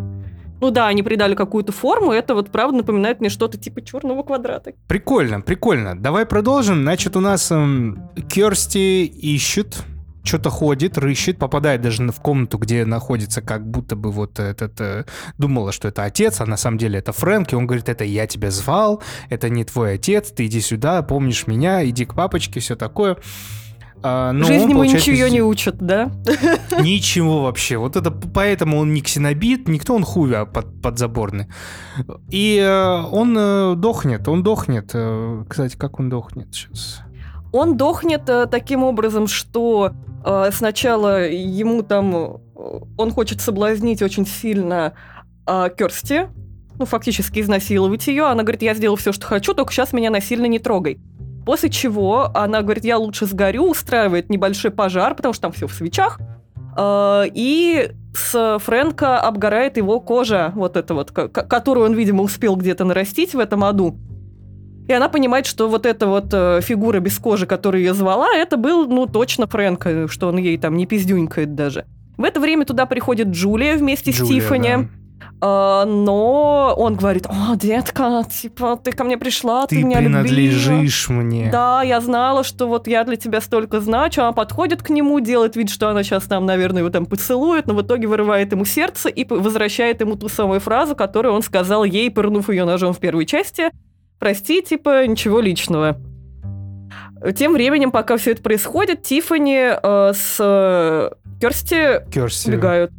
[0.59, 4.73] Ну да, они придали какую-то форму, это вот правда напоминает мне что-то типа черного квадрата.
[4.87, 5.97] Прикольно, прикольно.
[5.97, 6.83] Давай продолжим.
[6.83, 9.83] Значит, у нас эм, Керсти ищет,
[10.23, 14.79] что-то ходит, рыщет, попадает даже в комнату, где находится как будто бы вот этот...
[14.81, 15.05] э,
[15.37, 18.27] думала, что это отец, а на самом деле это Фрэнк, и он говорит, это я
[18.27, 22.75] тебя звал, это не твой отец, ты иди сюда, помнишь меня, иди к папочке, все
[22.75, 23.17] такое.
[24.03, 26.11] А, но Жизнь он, ничего не учат, да?
[26.79, 27.77] Ничего вообще.
[27.77, 31.47] Вот это поэтому он не ксенобит, никто он хуя под, подзаборный.
[32.29, 34.91] И э, он э, дохнет, он дохнет.
[34.93, 37.01] Э, кстати, как он дохнет сейчас?
[37.51, 39.91] Он дохнет э, таким образом, что
[40.25, 44.93] э, сначала ему там э, он хочет соблазнить очень сильно
[45.45, 46.27] э, Керсти,
[46.79, 48.25] ну, фактически изнасиловать ее.
[48.25, 50.99] Она говорит, я сделал все, что хочу, только сейчас меня насильно не трогай.
[51.45, 55.73] После чего она говорит, я лучше сгорю, устраивает небольшой пожар, потому что там все в
[55.73, 56.19] свечах.
[56.77, 62.23] Э, И с Фрэнка обгорает его кожа, вот эта вот, ко- ко- которую он, видимо,
[62.23, 63.97] успел где-то нарастить в этом аду.
[64.87, 68.57] И она понимает, что вот эта вот э, фигура без кожи, которую ее звала, это
[68.57, 71.85] был, ну, точно Фрэнк, э, что он ей там не пиздюнькает даже.
[72.17, 74.67] В это время туда приходит Джулия вместе с Джулия, Тиффани.
[74.75, 74.89] да.
[75.43, 80.21] А, но он говорит, о, детка, типа, ты ко мне пришла, ты, Ты меня любила».
[80.21, 81.49] принадлежишь мне.
[81.51, 84.21] Да, я знала, что вот я для тебя столько значу.
[84.21, 87.73] Она подходит к нему, делает вид, что она сейчас там, наверное, его там поцелует, но
[87.73, 92.11] в итоге вырывает ему сердце и возвращает ему ту самую фразу, которую он сказал ей,
[92.11, 93.71] пырнув ее ножом в первой части.
[94.19, 95.97] Прости, типа, ничего личного.
[97.35, 102.49] Тем временем, пока все это происходит, Тиффани э, с э, Керсти Керси.
[102.49, 102.91] убегают.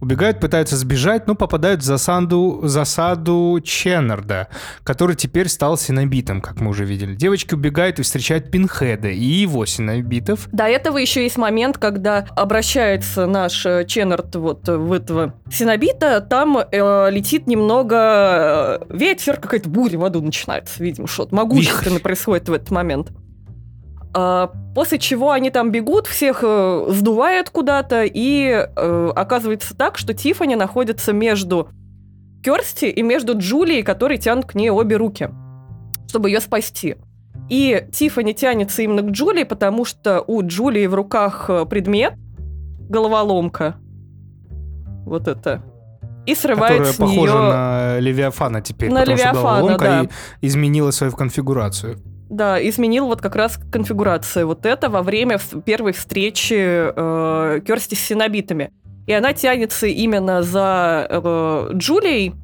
[0.00, 4.48] Убегают, пытаются сбежать, но попадают в засаду, засаду Ченнарда,
[4.84, 7.14] который теперь стал синобитом, как мы уже видели.
[7.14, 10.48] Девочки убегают и встречают Пинхеда и его синобитов.
[10.52, 16.58] До этого еще есть момент, когда обращается наш э, Ченнард вот в этого синобита, там
[16.58, 22.52] э, летит немного э, ветер, какая-то буря в аду начинается, видимо, что-то могущественное происходит в
[22.52, 23.08] этот момент.
[24.20, 30.12] А, после чего они там бегут, всех э, сдувает куда-то, и э, оказывается так, что
[30.12, 31.68] Тиффани находится между
[32.42, 35.30] Керсти и между Джулией, которые тянут к ней обе руки,
[36.08, 36.96] чтобы ее спасти.
[37.48, 42.14] И Тиффани тянется именно к Джулии, потому что у Джулии в руках э, предмет,
[42.88, 43.76] головоломка,
[45.06, 45.62] вот это,
[46.26, 47.52] и срывает которая с похожа нее...
[47.52, 50.06] на Левиафана теперь, На потому что Левиафана, головоломка да.
[50.40, 52.02] изменила свою конфигурацию.
[52.28, 58.00] Да, изменил вот как раз конфигурацию вот это во время первой встречи э, Керсти с
[58.00, 58.70] синобитами.
[59.06, 62.34] И она тянется именно за э, Джулией,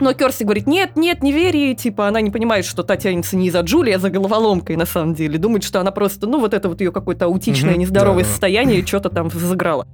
[0.00, 3.36] но Керсти говорит, нет, нет, не верь ей, типа, она не понимает, что та тянется
[3.36, 5.38] не за Джулией, а за головоломкой, на самом деле.
[5.38, 9.28] Думает, что она просто, ну, вот это вот ее какое-то аутичное, нездоровое состояние, что-то там
[9.28, 9.86] взыграло.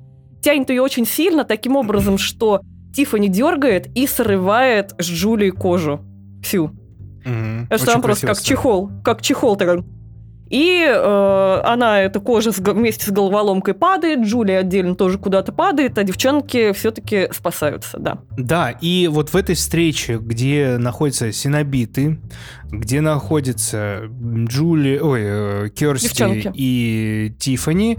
[0.43, 2.61] Тянет ее очень сильно, таким образом, что
[2.95, 6.01] Тиффани дергает и срывает с Джулии кожу.
[6.43, 6.71] Всю.
[7.25, 7.67] Мгм.
[7.71, 9.85] Это там просто как чехол, как чехол такой.
[10.51, 15.97] И э, она, эта кожа с, вместе с головоломкой падает, Джулия отдельно тоже куда-то падает,
[15.99, 18.19] а девчонки все-таки спасаются, да.
[18.37, 22.21] Да, и вот в этой встрече, где находятся синобиты,
[22.71, 24.03] где находятся
[24.49, 26.51] Джули, ой, э, Керсти Девчонки.
[26.55, 27.99] и Тифани,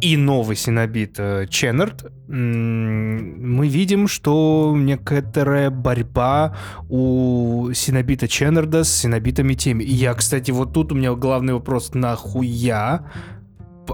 [0.00, 6.56] и новый синобит э, Ченнард, мы видим, что некоторая борьба
[6.88, 9.84] у синобита Ченнарда с синобитами теми.
[9.84, 13.06] И я, кстати, вот тут у меня главный вопрос, нахуя?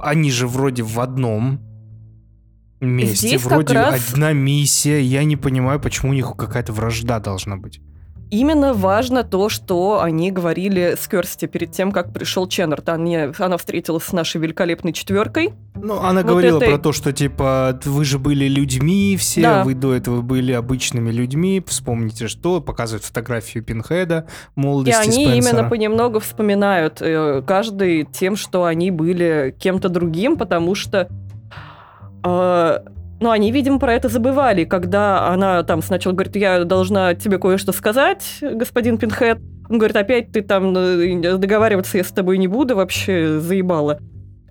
[0.00, 1.60] Они же вроде в одном
[2.80, 5.00] месте, Здесь вроде раз- одна миссия.
[5.02, 7.80] Я не понимаю, почему у них какая-то вражда должна быть.
[8.30, 12.88] Именно важно то, что они говорили с Керсти перед тем, как пришел Ченнард.
[12.90, 15.54] Они, она встретилась с нашей великолепной четверкой.
[15.74, 19.64] Ну, она Вот говорила это- про то, что, типа, вы же были людьми все, Да.
[19.64, 24.26] вы до этого были обычными людьми, вспомните что, показывают фотографию Пинхеда,
[24.56, 25.34] И молодости они Спенсера.
[25.56, 31.08] именно понемногу вспоминают э, каждый тем, что они были кем-то другим, потому что
[32.24, 32.78] э,
[33.20, 37.72] ну, они, видимо, про это забывали, когда она там сначала говорит, я должна тебе кое-что
[37.72, 39.38] сказать, господин Пинхед.
[39.68, 43.98] Он говорит, опять ты там э, договариваться я с тобой не буду, вообще заебала.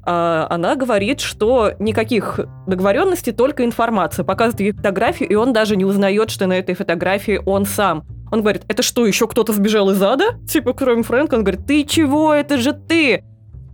[0.09, 4.23] А она говорит, что никаких договоренностей, только информация.
[4.23, 8.03] Показывает ей фотографию, и он даже не узнает, что на этой фотографии он сам.
[8.31, 10.39] Он говорит, это что, еще кто-то сбежал из ада?
[10.47, 11.35] Типа, кроме Фрэнка.
[11.35, 13.23] Он говорит, ты чего, это же ты!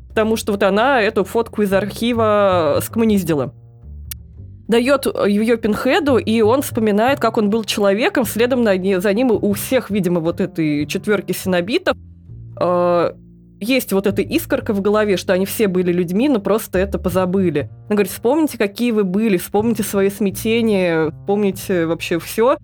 [0.10, 3.54] Потому что вот она эту фотку из архива скоммуниздила.
[4.68, 8.26] Дает ее Пинхеду, и он вспоминает, как он был человеком.
[8.26, 11.98] Следом за ним у всех, видимо, вот этой четверки синобитов
[12.60, 13.12] э,
[13.60, 17.70] есть вот эта искорка в голове, что они все были людьми, но просто это позабыли.
[17.90, 22.58] Он говорит, вспомните, какие вы были, вспомните свои смятения, вспомните вообще все.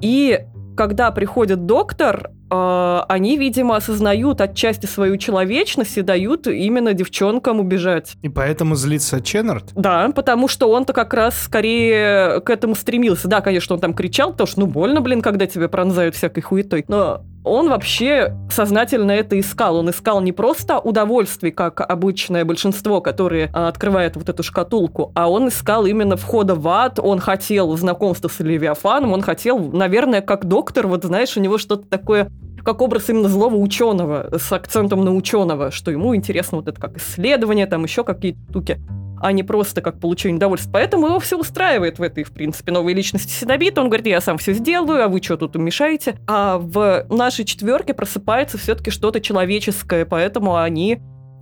[0.00, 0.40] И
[0.80, 8.14] когда приходит доктор, э, они, видимо, осознают отчасти свою человечность и дают именно девчонкам убежать.
[8.22, 9.72] И поэтому злится Ченнард?
[9.74, 13.28] Да, потому что он-то как раз скорее к этому стремился.
[13.28, 16.86] Да, конечно, он там кричал, потому что ну больно, блин, когда тебя пронзают всякой хуетой.
[16.88, 19.76] Но он вообще сознательно это искал.
[19.76, 25.30] Он искал не просто удовольствие, как обычное большинство, которые а, открывает вот эту шкатулку, а
[25.30, 30.44] он искал именно входа в ад, он хотел знакомства с Левиафаном, он хотел, наверное, как
[30.44, 32.30] доктор, вот знаешь, у него что-то такое
[32.62, 36.98] как образ именно злого ученого, с акцентом на ученого, что ему интересно вот это как
[36.98, 38.80] исследование, там еще какие-то штуки,
[39.20, 40.72] а не просто как получение удовольствия.
[40.72, 43.80] Поэтому его все устраивает в этой, в принципе, новой личности Синобита.
[43.80, 46.16] Он говорит, я сам все сделаю, а вы что тут мешаете?
[46.26, 51.00] А в нашей четверке просыпается все-таки что-то человеческое, поэтому они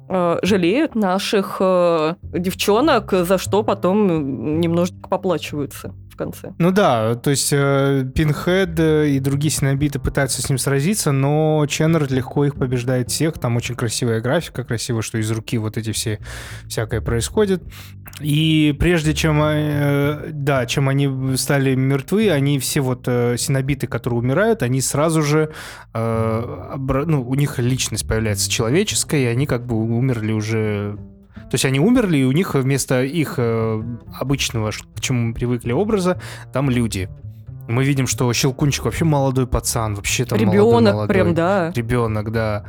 [0.09, 6.53] э, жалеют наших э, девчонок, за что потом немножечко поплачиваются конце.
[6.59, 11.65] Ну да, то есть э, Пинхед э, и другие синобиты пытаются с ним сразиться, но
[11.67, 13.39] Ченнард легко их побеждает всех.
[13.39, 16.19] Там очень красивая графика, красиво, что из руки вот эти все
[16.67, 17.63] всякое происходит.
[18.21, 24.19] И прежде чем, э, да, чем они стали мертвы, они все вот э, синобиты, которые
[24.19, 25.53] умирают, они сразу же,
[25.95, 30.99] э, ну, у них личность появляется человеческая, и они как бы умерли уже
[31.51, 33.83] то есть они умерли, и у них вместо их э,
[34.21, 36.21] обычного, к чему мы привыкли образа,
[36.53, 37.09] там люди.
[37.69, 41.73] Мы видим, что Щелкунчик вообще молодой пацан, вообще там Ребенок прям, да.
[41.75, 42.65] Ребенок, да.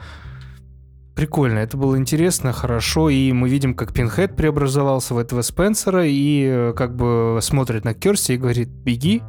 [1.15, 6.45] Прикольно, это было интересно, хорошо, и мы видим, как Пинхед преобразовался в этого Спенсера и
[6.45, 9.21] э, как бы смотрит на Керси и говорит, беги.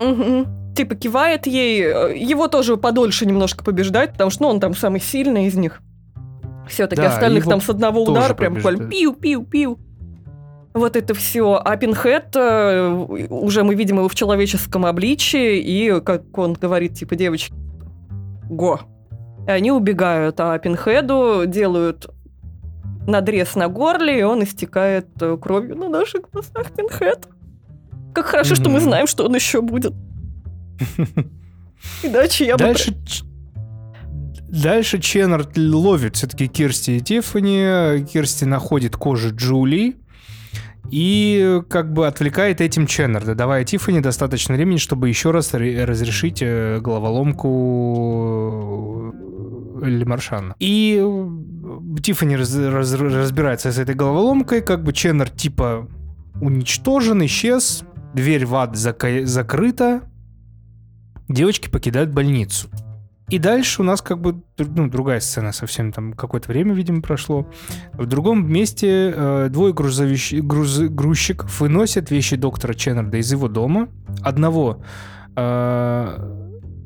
[0.00, 0.74] Мгм.
[0.74, 5.00] Типа кивает ей, э, его тоже подольше немножко побеждать, потому что ну, он там самый
[5.00, 5.82] сильный из них.
[6.68, 9.78] Все-таки Да, остальных там с одного удара прям буквально пиу-пиу-пиу.
[10.74, 11.60] Вот это все.
[11.64, 17.16] А Пинхед, э, уже мы видим его в человеческом обличии, и как он говорит, типа,
[17.16, 17.52] девочки,
[18.48, 18.80] го.
[19.46, 22.08] И они убегают, а Пинхеду делают
[23.06, 27.26] надрез на горле, и он истекает э, кровью на наших глазах, Пинхед.
[28.14, 29.94] Как хорошо, что мы знаем, что он еще будет.
[32.02, 32.64] Иначе я бы...
[32.64, 33.24] Дальше, Ч-
[34.48, 38.04] дальше Ченнард ловит все-таки Кирсти и Тиффани.
[38.04, 39.96] Кирсти находит кожу Джули
[40.90, 46.38] и как бы отвлекает этим Ченнарда, давая Тиффани достаточно времени, чтобы еще раз ре- разрешить
[46.40, 49.12] э, головоломку
[49.82, 50.54] Лемаршана.
[50.58, 51.28] И э,
[52.02, 55.88] Тиффани раз- раз- разбирается с этой головоломкой, как бы Ченнард типа
[56.40, 57.84] уничтожен, исчез,
[58.14, 60.02] дверь в ад зака- закрыта,
[61.28, 62.68] девочки покидают больницу.
[63.30, 67.46] И дальше у нас как бы ну, другая сцена совсем, там какое-то время, видимо, прошло.
[67.92, 73.88] В другом месте э, двое грузовищ- груз- грузчиков выносят вещи доктора Ченнарда из его дома.
[74.22, 74.82] Одного
[75.36, 76.18] э,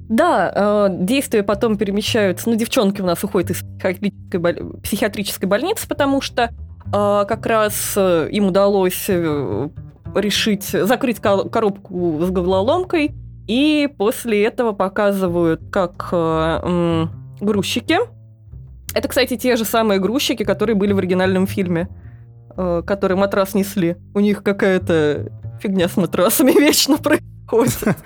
[0.08, 2.50] Да, э, действия потом перемещаются.
[2.50, 6.50] Ну, девчонки у нас уходят из психиатрической, боль- психиатрической больницы, потому что
[6.86, 9.68] э, как раз э, им удалось э,
[10.14, 13.12] решить закрыть коробку с головоломкой,
[13.46, 17.06] и после этого показывают, как э,
[17.40, 17.98] грузчики.
[18.94, 21.88] Это, кстати, те же самые грузчики, которые были в оригинальном фильме,
[22.56, 23.96] э, которые матрас несли.
[24.14, 25.30] У них какая-то
[25.60, 27.96] фигня с матрасами вечно происходит.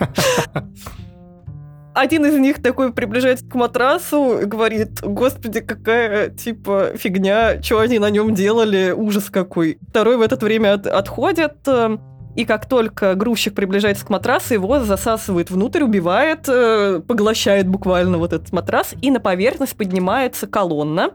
[1.95, 7.99] Один из них такой приближается к матрасу и говорит, господи, какая, типа, фигня, что они
[7.99, 9.78] на нем делали, ужас какой.
[9.89, 11.97] Второй в это время от- отходит, э,
[12.37, 18.32] и как только грузчик приближается к матрасу, его засасывает внутрь, убивает, э, поглощает буквально вот
[18.32, 21.11] этот матрас, и на поверхность поднимается колонна,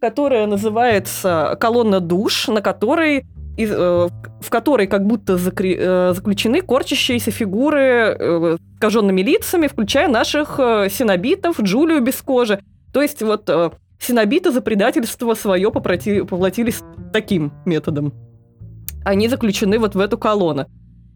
[0.00, 4.08] которая называется колонна душ, на которой из- э,
[4.40, 10.58] в которой как будто закре- э, заключены корчащиеся фигуры э, с искаженными лицами, включая наших
[10.58, 12.58] э, синобитов, Джулию без кожи.
[12.92, 16.80] То есть вот э, синобиты за предательство свое поплатились
[17.12, 18.12] таким методом.
[19.04, 20.66] Они заключены вот в эту колонну.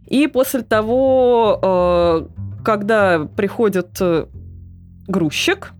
[0.06, 2.26] И после того, э,
[2.64, 4.26] когда приходит э,
[5.06, 5.72] грузчик,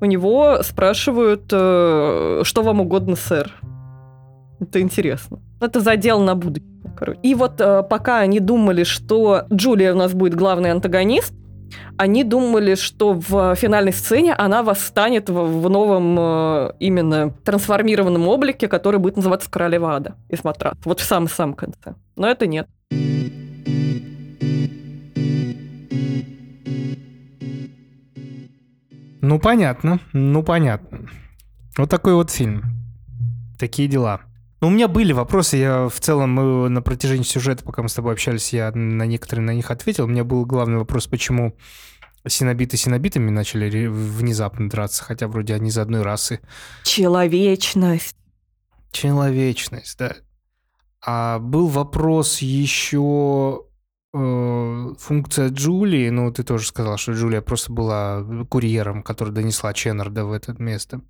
[0.00, 3.50] у него спрашивают, э, что вам угодно, сэр.
[4.60, 5.40] Это интересно.
[5.60, 7.20] Это задел на будущее, короче.
[7.22, 7.56] И вот
[7.88, 11.34] пока они думали, что Джулия у нас будет главный антагонист,
[11.96, 18.68] они думали, что в финальной сцене она восстанет в, в новом э, именно трансформированном облике,
[18.68, 20.76] который будет называться Королева Ада из матраса.
[20.84, 21.94] Вот в самом-самом конце.
[22.16, 22.68] Но это нет.
[29.26, 31.08] Ну, понятно, ну, понятно.
[31.78, 32.62] Вот такой вот фильм.
[33.58, 34.20] Такие дела.
[34.64, 38.14] Ну, у меня были вопросы, я в целом на протяжении сюжета, пока мы с тобой
[38.14, 40.04] общались, я на некоторые на них ответил.
[40.04, 41.54] У меня был главный вопрос, почему
[42.26, 46.40] синобиты синобитами начали внезапно драться, хотя вроде они из одной расы.
[46.82, 48.16] Человечность.
[48.90, 50.16] Человечность, да.
[51.04, 53.66] А был вопрос еще
[54.14, 56.08] функция Джулии.
[56.10, 61.00] Ну, ты тоже сказал, что Джулия просто была курьером, который донесла Ченнарда в это место.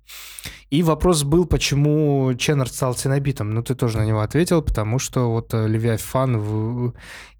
[0.71, 3.51] И вопрос был, почему Ченнард стал синобитом.
[3.51, 6.93] Ну, ты тоже на него ответил, потому что вот э, Левиафан в-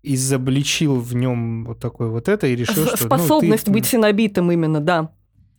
[0.03, 2.97] изобличил в нем вот такое вот это и решил, что...
[3.01, 5.11] ну, Способность ты- быть синобитым именно, да.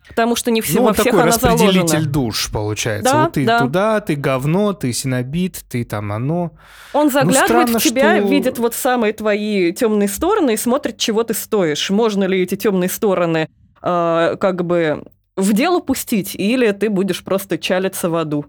[0.08, 2.12] Потому что не все, ну, во он всех такой она распределитель заложена.
[2.12, 3.12] душ, получается.
[3.12, 3.58] Да, вот ты да.
[3.60, 6.52] туда, ты говно, ты синобит, ты там оно.
[6.92, 11.22] Он заглядывает странно, в тебя, что- видит вот самые твои темные стороны и смотрит, чего
[11.22, 11.90] ты стоишь.
[11.90, 13.48] Можно ли эти темные стороны
[13.82, 15.04] э, как бы
[15.36, 18.46] в дело пустить, или ты будешь просто чалиться в аду.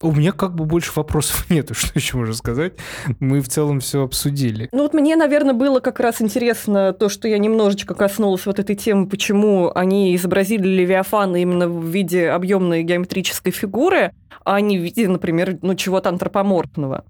[0.00, 2.74] У меня как бы больше вопросов нету, что еще можно сказать.
[3.18, 4.68] Мы в целом все обсудили.
[4.70, 8.76] Ну вот мне, наверное, было как раз интересно то, что я немножечко коснулась вот этой
[8.76, 14.12] темы, почему они изобразили Левиафана именно в виде объемной геометрической фигуры,
[14.44, 17.04] а не в виде, например, ну чего-то антропоморфного.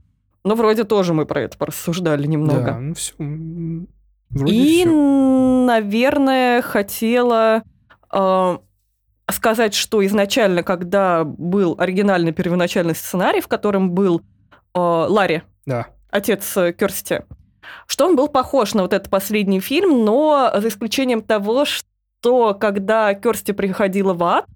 [0.44, 2.64] Но вроде тоже мы про это порассуждали немного.
[2.64, 3.12] Да, ну все.
[4.30, 5.64] Вроде И, всё.
[5.66, 7.62] наверное, хотела
[8.12, 8.58] э,
[9.30, 14.22] сказать, что изначально, когда был оригинальный первоначальный сценарий, в котором был
[14.74, 15.86] э, Ларри, Да.
[16.10, 17.22] отец э, Кёрсти,
[17.86, 23.14] что он был похож на вот этот последний фильм, но за исключением того, что когда
[23.14, 24.46] Кёрсти приходила в ад,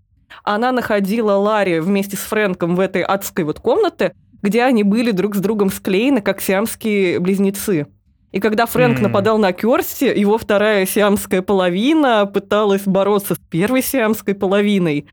[0.44, 5.36] она находила Ларри вместе с Фрэнком в этой адской вот комнате, где они были друг
[5.36, 7.86] с другом склеены, как сиамские близнецы.
[8.32, 9.02] И когда Фрэнк М.
[9.04, 15.06] нападал на Кёрсти, его вторая сиамская половина пыталась бороться с первой сиамской половиной,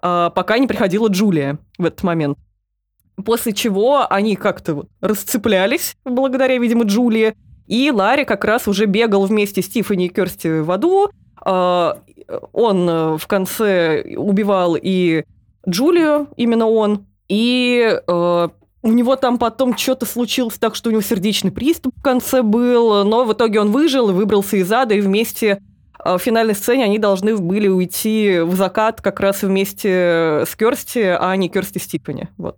[0.00, 2.38] а, пока не приходила Джулия в этот момент.
[3.24, 7.34] После чего они как-то вот расцеплялись, благодаря, видимо, Джулии,
[7.66, 11.10] и Ларри как раз уже бегал вместе с Тиффани и Кёрсти в аду.
[11.44, 11.98] А,
[12.52, 15.24] Он э, в конце убивал и
[15.68, 18.48] Джулию, именно он, и э,
[18.82, 23.04] у него там потом что-то случилось так, что у него сердечный приступ в конце был,
[23.04, 25.60] но в итоге он выжил и выбрался из ада, и вместе
[26.04, 31.16] э, в финальной сцене они должны были уйти в закат как раз вместе с Керсти,
[31.18, 32.28] а не Керсти с Тиффани.
[32.36, 32.56] Вот.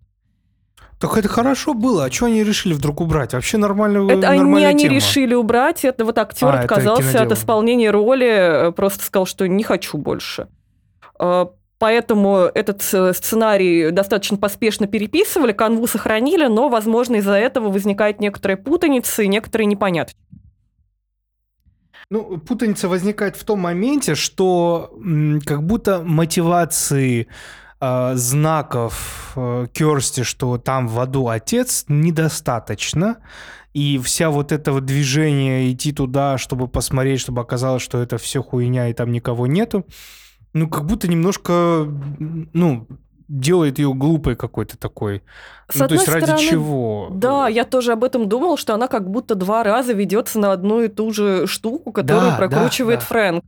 [0.98, 2.04] Так это хорошо было.
[2.04, 3.32] А что они решили вдруг убрать?
[3.32, 8.68] Вообще нормально, Это они, они решили убрать, это вот актер А, отказался от исполнения роли,
[8.68, 10.48] э, просто сказал, что не хочу больше.
[11.81, 18.20] Э, Поэтому этот э, сценарий достаточно поспешно переписывали, канву сохранили, но, возможно, из-за этого возникает
[18.20, 20.16] некоторая путаница и некоторые непонятки.
[22.11, 24.93] Ну, путаница возникает в том моменте, что
[25.47, 27.28] как будто мотивации
[27.81, 33.18] э, знаков э, Керсти, что там в аду отец, недостаточно.
[33.72, 38.43] И вся вот это вот движение идти туда, чтобы посмотреть, чтобы оказалось, что это все
[38.43, 39.87] хуйня и там никого нету,
[40.53, 41.86] ну, как будто немножко,
[42.53, 42.86] ну,
[43.28, 45.22] делает ее глупой какой-то такой.
[45.68, 47.09] С ну, то есть одной ради стороны, чего?
[47.12, 50.82] Да, я тоже об этом думал, что она как будто два раза ведется на одну
[50.82, 53.07] и ту же штуку, которую Да, прокручивает да, да.
[53.07, 53.44] Фрэнк.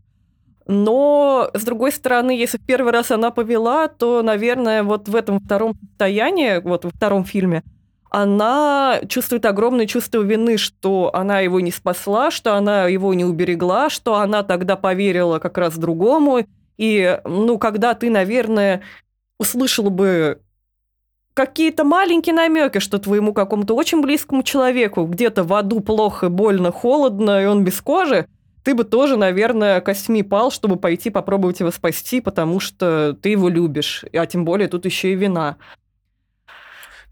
[0.69, 5.41] Но, с другой стороны, если в первый раз она повела, то, наверное, вот в этом
[5.41, 7.65] втором состоянии, вот во втором фильме,
[8.11, 13.91] она чувствует огромное чувство вины, что она его не спасла, что она его не уберегла,
[13.91, 16.47] что она тогда поверила как раз другому.
[16.83, 18.83] И, ну, когда ты, наверное,
[19.39, 20.41] услышал бы
[21.33, 27.41] какие-то маленькие намеки, что твоему какому-то очень близкому человеку где-то в аду плохо, больно, холодно,
[27.41, 28.27] и он без кожи,
[28.65, 33.49] ты бы тоже, наверное, костьми пал, чтобы пойти попробовать его спасти, потому что ты его
[33.49, 34.05] любишь.
[34.13, 35.59] А тем более тут еще и вина.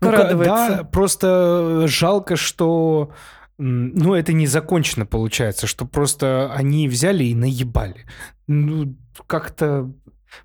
[0.00, 3.12] Ну, да, просто жалко, что
[3.60, 8.06] ну, это не закончено получается, что просто они взяли и наебали.
[8.46, 8.96] Ну,
[9.26, 9.92] как-то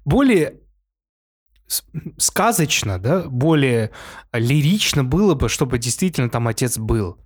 [0.03, 0.59] более
[2.17, 3.91] сказочно, да, более
[4.33, 7.17] лирично было бы, чтобы действительно там отец был.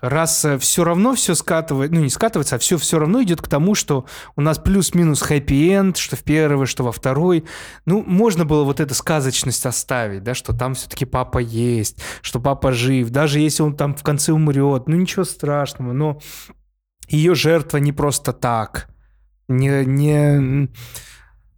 [0.00, 3.74] Раз все равно все скатывает, ну не скатывается, а все все равно идет к тому,
[3.74, 4.04] что
[4.36, 7.44] у нас плюс-минус хэппи-энд, что в первой, что во второй.
[7.86, 12.72] Ну, можно было вот эту сказочность оставить, да, что там все-таки папа есть, что папа
[12.72, 16.20] жив, даже если он там в конце умрет, ну ничего страшного, но
[17.08, 18.88] ее жертва не просто так.
[19.48, 20.68] Не, не...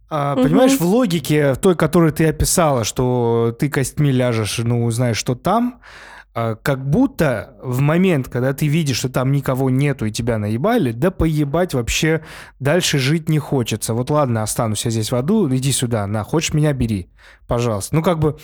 [0.09, 0.43] а, Мгм.
[0.43, 5.81] Понимаешь, в логике той, которую ты описала, что ты костьми ляжешь, ну, узнаешь, что там,
[6.61, 11.09] как будто в момент, когда ты видишь, что там никого нету и тебя наебали, да
[11.09, 12.23] поебать вообще
[12.59, 13.95] дальше жить не хочется.
[13.95, 17.09] Вот ладно, останусь я здесь в аду, иди сюда, на, хочешь меня, бери,
[17.47, 17.95] пожалуйста.
[17.95, 18.37] Ну как бы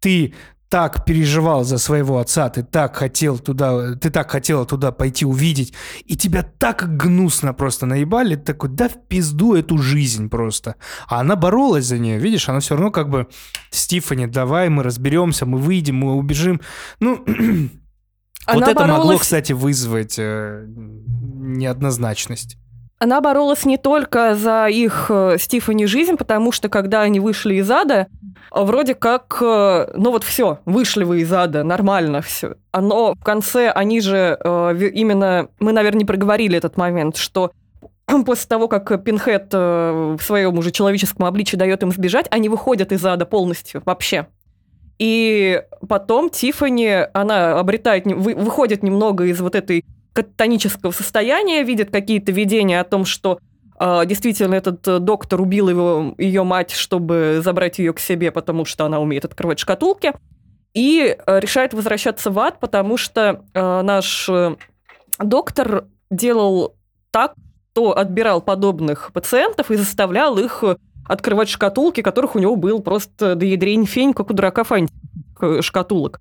[0.00, 0.34] ты
[0.68, 5.72] так переживал за своего отца, ты так хотел туда, ты так хотела туда пойти увидеть,
[6.04, 10.74] и тебя так гнусно просто наебали, ты такой, да в пизду эту жизнь просто.
[11.08, 13.28] А она боролась за нее, видишь, она все равно как бы,
[13.70, 16.60] Стифани, давай мы разберемся, мы выйдем, мы убежим.
[17.00, 17.24] Ну,
[18.46, 22.56] Она вот это могло, боролась- кстати, вызвать э, неоднозначность.
[23.00, 27.70] Она боролась не только за их э, Стифани жизнь, потому что когда они вышли из
[27.70, 28.08] ада,
[28.52, 32.56] э, вроде как, э, ну вот все, вышли вы из ада, нормально все.
[32.72, 34.36] Но в конце они же
[34.94, 37.52] именно, мы, наверное, не проговорили этот момент, что
[38.26, 42.90] после того, как Пинхед э, в своем уже человеческом обличии дает им сбежать, они выходят
[42.90, 44.26] из ада полностью вообще.
[44.98, 49.84] И потом Тифани, она обретает, выходит немного из вот этой
[50.18, 53.38] кататонического состояния, видит какие-то видения о том, что
[53.78, 58.64] э, действительно этот э, доктор убил его, ее мать, чтобы забрать ее к себе, потому
[58.64, 60.12] что она умеет открывать шкатулки,
[60.74, 64.28] и э, решает возвращаться в ад, потому что э, наш
[65.20, 66.74] доктор делал
[67.12, 67.34] так,
[67.72, 70.64] что отбирал подобных пациентов и заставлял их
[71.04, 74.96] открывать шкатулки, которых у него был просто до ядрень фень, как у дурака фантик
[75.60, 76.20] шкатулок.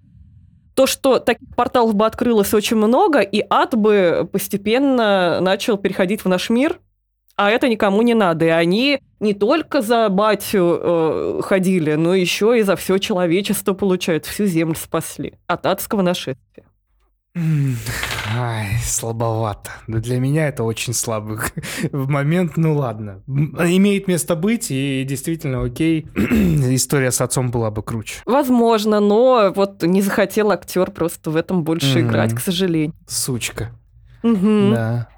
[0.77, 6.29] То, что таких порталов бы открылось очень много, и ад бы постепенно начал переходить в
[6.29, 6.79] наш мир,
[7.35, 8.45] а это никому не надо.
[8.45, 14.31] И они не только за батю э, ходили, но еще и за все человечество, получается,
[14.31, 16.67] всю землю спасли от адского нашествия.
[18.35, 19.71] Ай, слабовато.
[19.87, 21.37] Да для меня это очень слабый
[21.91, 22.57] момент.
[22.57, 23.23] Ну ладно.
[23.27, 28.21] Имеет место быть, и действительно, окей, история с отцом была бы круче.
[28.25, 32.93] Возможно, но вот не захотел актер просто в этом больше играть, к сожалению.
[33.07, 33.71] Сучка.
[34.23, 35.09] Да.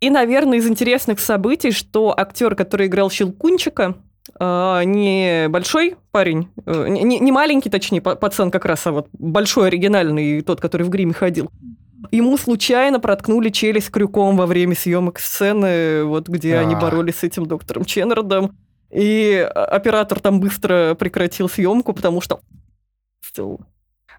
[0.00, 3.96] И, наверное, из интересных событий, что актер, который играл Щелкунчика,
[4.38, 9.68] не большой парень, э, не, не маленький, точнее, па- пацан как раз, а вот большой
[9.68, 11.50] оригинальный, тот, который в гриме ходил.
[12.10, 16.80] Ему случайно проткнули челюсть крюком во время съемок сцены, вот где они А.
[16.80, 18.56] боролись с этим доктором Ченнардом.
[18.90, 22.40] И а, оператор там быстро прекратил съемку, потому что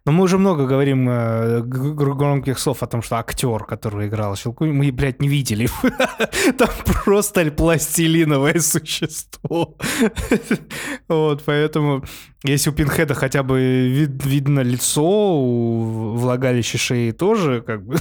[0.05, 4.65] Но мы уже много говорим э, громких слов о том, что актер, который играл Щелку,
[4.65, 5.67] мы, блядь, не видели.
[6.57, 6.69] Там
[7.03, 9.77] просто пластилиновое существо.
[11.07, 12.03] Вот, поэтому
[12.45, 17.97] Если у Пинхеда хотя бы вид- видно лицо, у влагалища шеи тоже, как бы...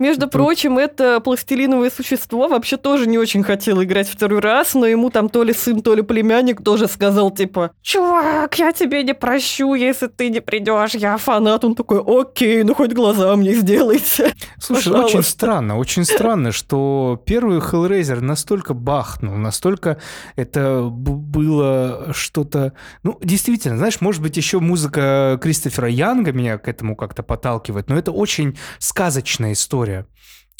[0.00, 4.86] Между Тут- прочим, это пластилиновое существо вообще тоже не очень хотел играть второй раз, но
[4.86, 9.14] ему там то ли сын, то ли племянник тоже сказал, типа, «Чувак, я тебе не
[9.14, 11.64] прощу, если ты не придешь, я фанат».
[11.64, 14.34] Он такой, «Окей, ну хоть глаза мне сделайте».
[14.58, 15.18] Слушай, Пожалуйста.
[15.18, 19.98] очень странно, очень странно, что первый Hellraiser настолько бахнул, настолько
[20.34, 22.72] это было что-то...
[23.04, 27.96] Ну, действительно, знаешь, может быть, еще музыка Кристофера Янга меня к этому как-то подталкивает, но
[27.96, 30.06] это очень сказочная история.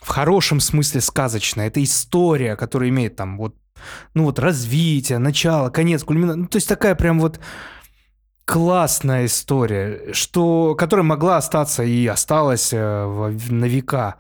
[0.03, 1.69] В хорошем смысле сказочная.
[1.69, 3.55] Это история, которая имеет там вот,
[4.15, 6.43] ну вот развитие, начало, конец, кульминацию.
[6.43, 7.41] Ну, то есть такая прям вот
[8.45, 14.17] классная история, что, которая могла остаться и осталась э, в- на века.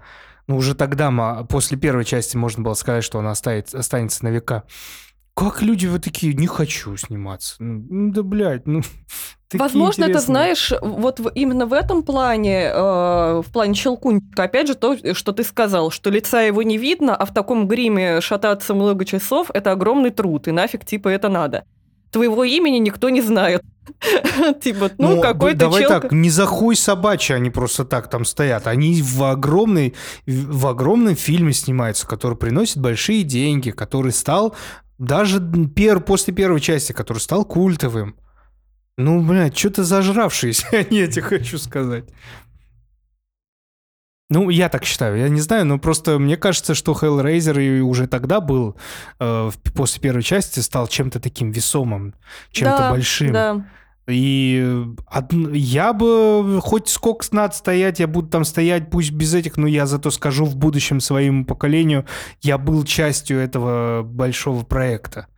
[0.46, 1.10] Ну, уже тогда,
[1.48, 4.64] после первой части, можно было сказать, что она останется на века.
[5.34, 7.56] Как люди вы такие, не хочу сниматься.
[7.58, 8.82] Ну, да, блядь, ну...
[9.54, 10.34] Возможно, это, интересные.
[10.34, 15.32] знаешь, вот в- именно в этом плане, э, в плане Щелкунчика, опять же, то, что
[15.32, 19.72] ты сказал, что лица его не видно, а в таком гриме шататься много часов– это
[19.72, 21.64] огромный труд, и нафиг, типа, это надо.
[22.10, 23.62] Твоего имени никто не знает.
[24.62, 28.66] Типа, ну, б- какой-то Давай так, не за хуй собачьи они просто так там стоят.
[28.66, 29.94] Они в, огромной,
[30.26, 34.54] в огромном фильме снимаются, который приносит большие деньги, который стал
[35.02, 35.40] даже
[35.74, 38.14] пер, после первой части, который стал культовым.
[38.96, 42.04] Ну, блядь, что-то зажравшиеся они, я тебе хочу сказать.
[44.30, 48.06] Ну, я так считаю, я не знаю, но просто мне кажется, что Hellraiser и уже
[48.06, 48.76] тогда был,
[49.18, 52.14] э, после первой части, стал чем-то таким весомым,
[52.50, 53.32] чем-то Да, большим.
[53.32, 53.66] Да.
[54.08, 54.84] И
[55.52, 59.86] я бы хоть сколько надо стоять, я буду там стоять, пусть без этих, но я
[59.86, 62.04] зато скажу в будущем своему поколению,
[62.40, 65.28] я был частью этого большого проекта.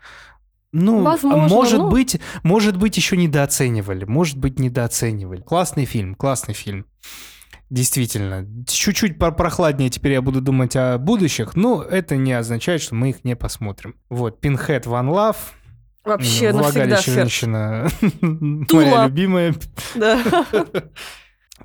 [0.73, 1.91] Ну, Возможно, может ну.
[1.91, 5.41] быть, может быть, еще недооценивали, может быть, недооценивали.
[5.41, 6.87] Классный фильм, классный фильм.
[7.71, 8.47] Действительно.
[8.67, 13.11] Чуть-чуть по- прохладнее теперь я буду думать о будущих, но это не означает, что мы
[13.11, 13.95] их не посмотрим.
[14.09, 15.37] Вот, Pinhead One Love.
[16.05, 17.89] Вообще навсегда женщина.
[18.21, 19.55] Моя любимая.
[19.95, 20.21] Да.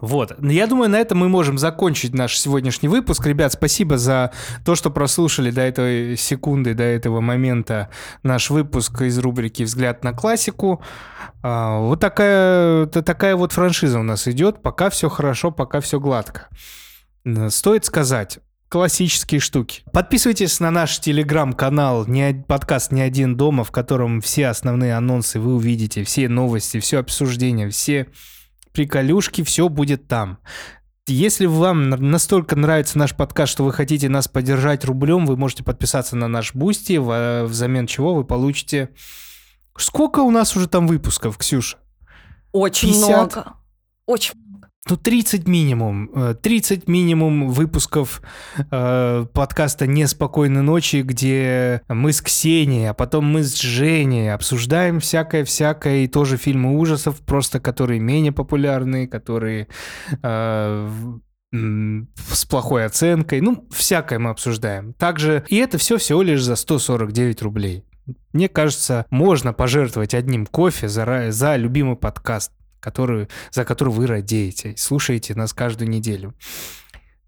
[0.01, 0.35] Вот.
[0.37, 3.25] Ну, Я думаю, на этом мы можем закончить наш сегодняшний выпуск.
[3.25, 4.31] Ребят, спасибо за
[4.63, 7.89] то, что прослушали до этой секунды, до этого момента
[8.23, 10.81] наш выпуск из рубрики «Взгляд на классику».
[11.41, 14.61] А, Вот такая, такая вот франшиза у нас идет.
[14.61, 16.47] Пока все хорошо, пока все гладко.
[17.49, 18.39] Стоит сказать,
[18.69, 19.81] классические штуки.
[19.91, 22.05] Подписывайтесь на наш телеграм-канал,
[22.47, 27.69] подкаст «Не один дома», в котором все основные анонсы вы увидите, все новости, все обсуждения,
[27.69, 28.07] все
[28.71, 30.37] приколюшки, все будет там.
[31.07, 36.15] Если вам настолько нравится наш подкаст, что вы хотите нас поддержать рублем, вы можете подписаться
[36.15, 38.89] на наш Бусти, в- взамен чего вы получите...
[39.75, 41.77] Сколько у нас уже там выпусков, Ксюша?
[42.51, 43.09] Очень 50.
[43.09, 43.53] много.
[44.05, 44.33] Очень
[44.89, 46.09] Ну, 30 минимум.
[46.15, 48.21] э, 30 минимум выпусков
[48.57, 55.99] э, подкаста «Неспокойной ночи», где мы с Ксенией, а потом мы с Женей обсуждаем всякое-всякое,
[55.99, 59.67] и тоже фильмы ужасов, просто которые менее популярные, которые
[60.23, 60.89] э,
[61.51, 63.41] с плохой оценкой.
[63.41, 64.93] Ну, всякое мы обсуждаем.
[64.93, 67.85] Также, и это все всего лишь за 149 рублей.
[68.33, 74.75] Мне кажется, можно пожертвовать одним кофе за, за любимый подкаст который, за который вы радеете,
[74.77, 76.33] слушаете нас каждую неделю.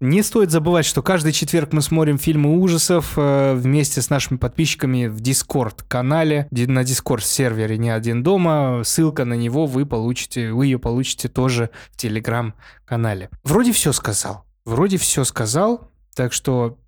[0.00, 5.06] Не стоит забывать, что каждый четверг мы смотрим фильмы ужасов э, вместе с нашими подписчиками
[5.06, 8.82] в Дискорд-канале, ди- на Дискорд-сервере «Не один дома».
[8.84, 13.30] Ссылка на него вы получите, вы ее получите тоже в Телеграм-канале.
[13.44, 14.44] Вроде все сказал.
[14.64, 16.78] Вроде все сказал, так что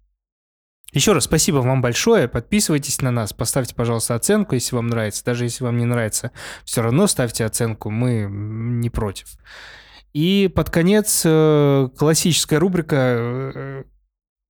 [0.95, 2.29] еще раз спасибо вам большое.
[2.29, 5.25] Подписывайтесь на нас, поставьте, пожалуйста, оценку, если вам нравится.
[5.25, 6.31] Даже если вам не нравится,
[6.65, 9.29] все равно ставьте оценку, мы не против.
[10.13, 13.85] И под конец э, классическая рубрика э,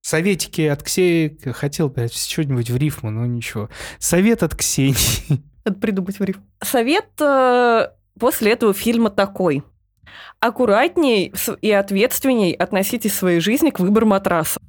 [0.05, 1.35] Советики от Ксении.
[1.51, 3.69] Хотел опять что-нибудь в рифму, но ничего.
[3.97, 5.41] Совет от Ксении.
[5.65, 6.37] Надо придумать в риф.
[6.61, 7.87] Совет э,
[8.19, 9.63] после этого фильма такой.
[10.39, 14.59] Аккуратней и ответственней относитесь в своей жизни к выбору матраса.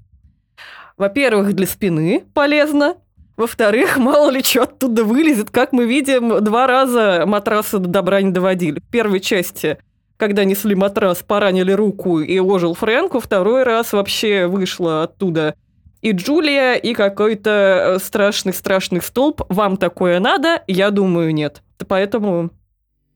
[0.97, 2.97] Во-первых, для спины полезно.
[3.36, 5.51] Во-вторых, мало ли что оттуда вылезет.
[5.51, 8.80] Как мы видим, два раза матрасы до добра не доводили.
[8.80, 9.78] В первой части,
[10.16, 13.20] когда несли матрас, поранили руку и ожил Фрэнку.
[13.20, 15.55] Второй раз вообще вышла оттуда
[16.03, 19.42] и Джулия, и какой-то страшный-страшный столб.
[19.49, 20.62] Вам такое надо?
[20.66, 21.62] Я думаю, нет.
[21.88, 22.51] Поэтому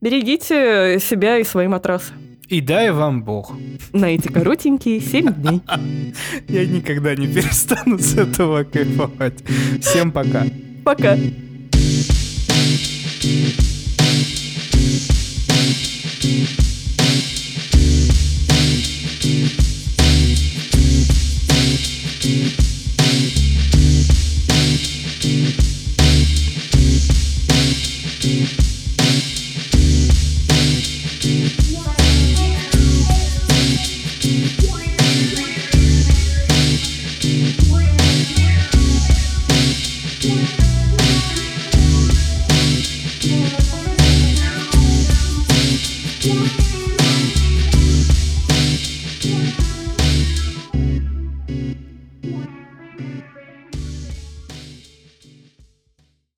[0.01, 2.13] берегите себя и свои матрасы
[2.51, 3.53] и дай вам Бог.
[3.93, 5.61] На эти коротенькие 7 дней.
[6.49, 9.41] Я никогда не перестану с этого кайфовать.
[9.79, 10.45] Всем пока.
[10.83, 11.15] Пока.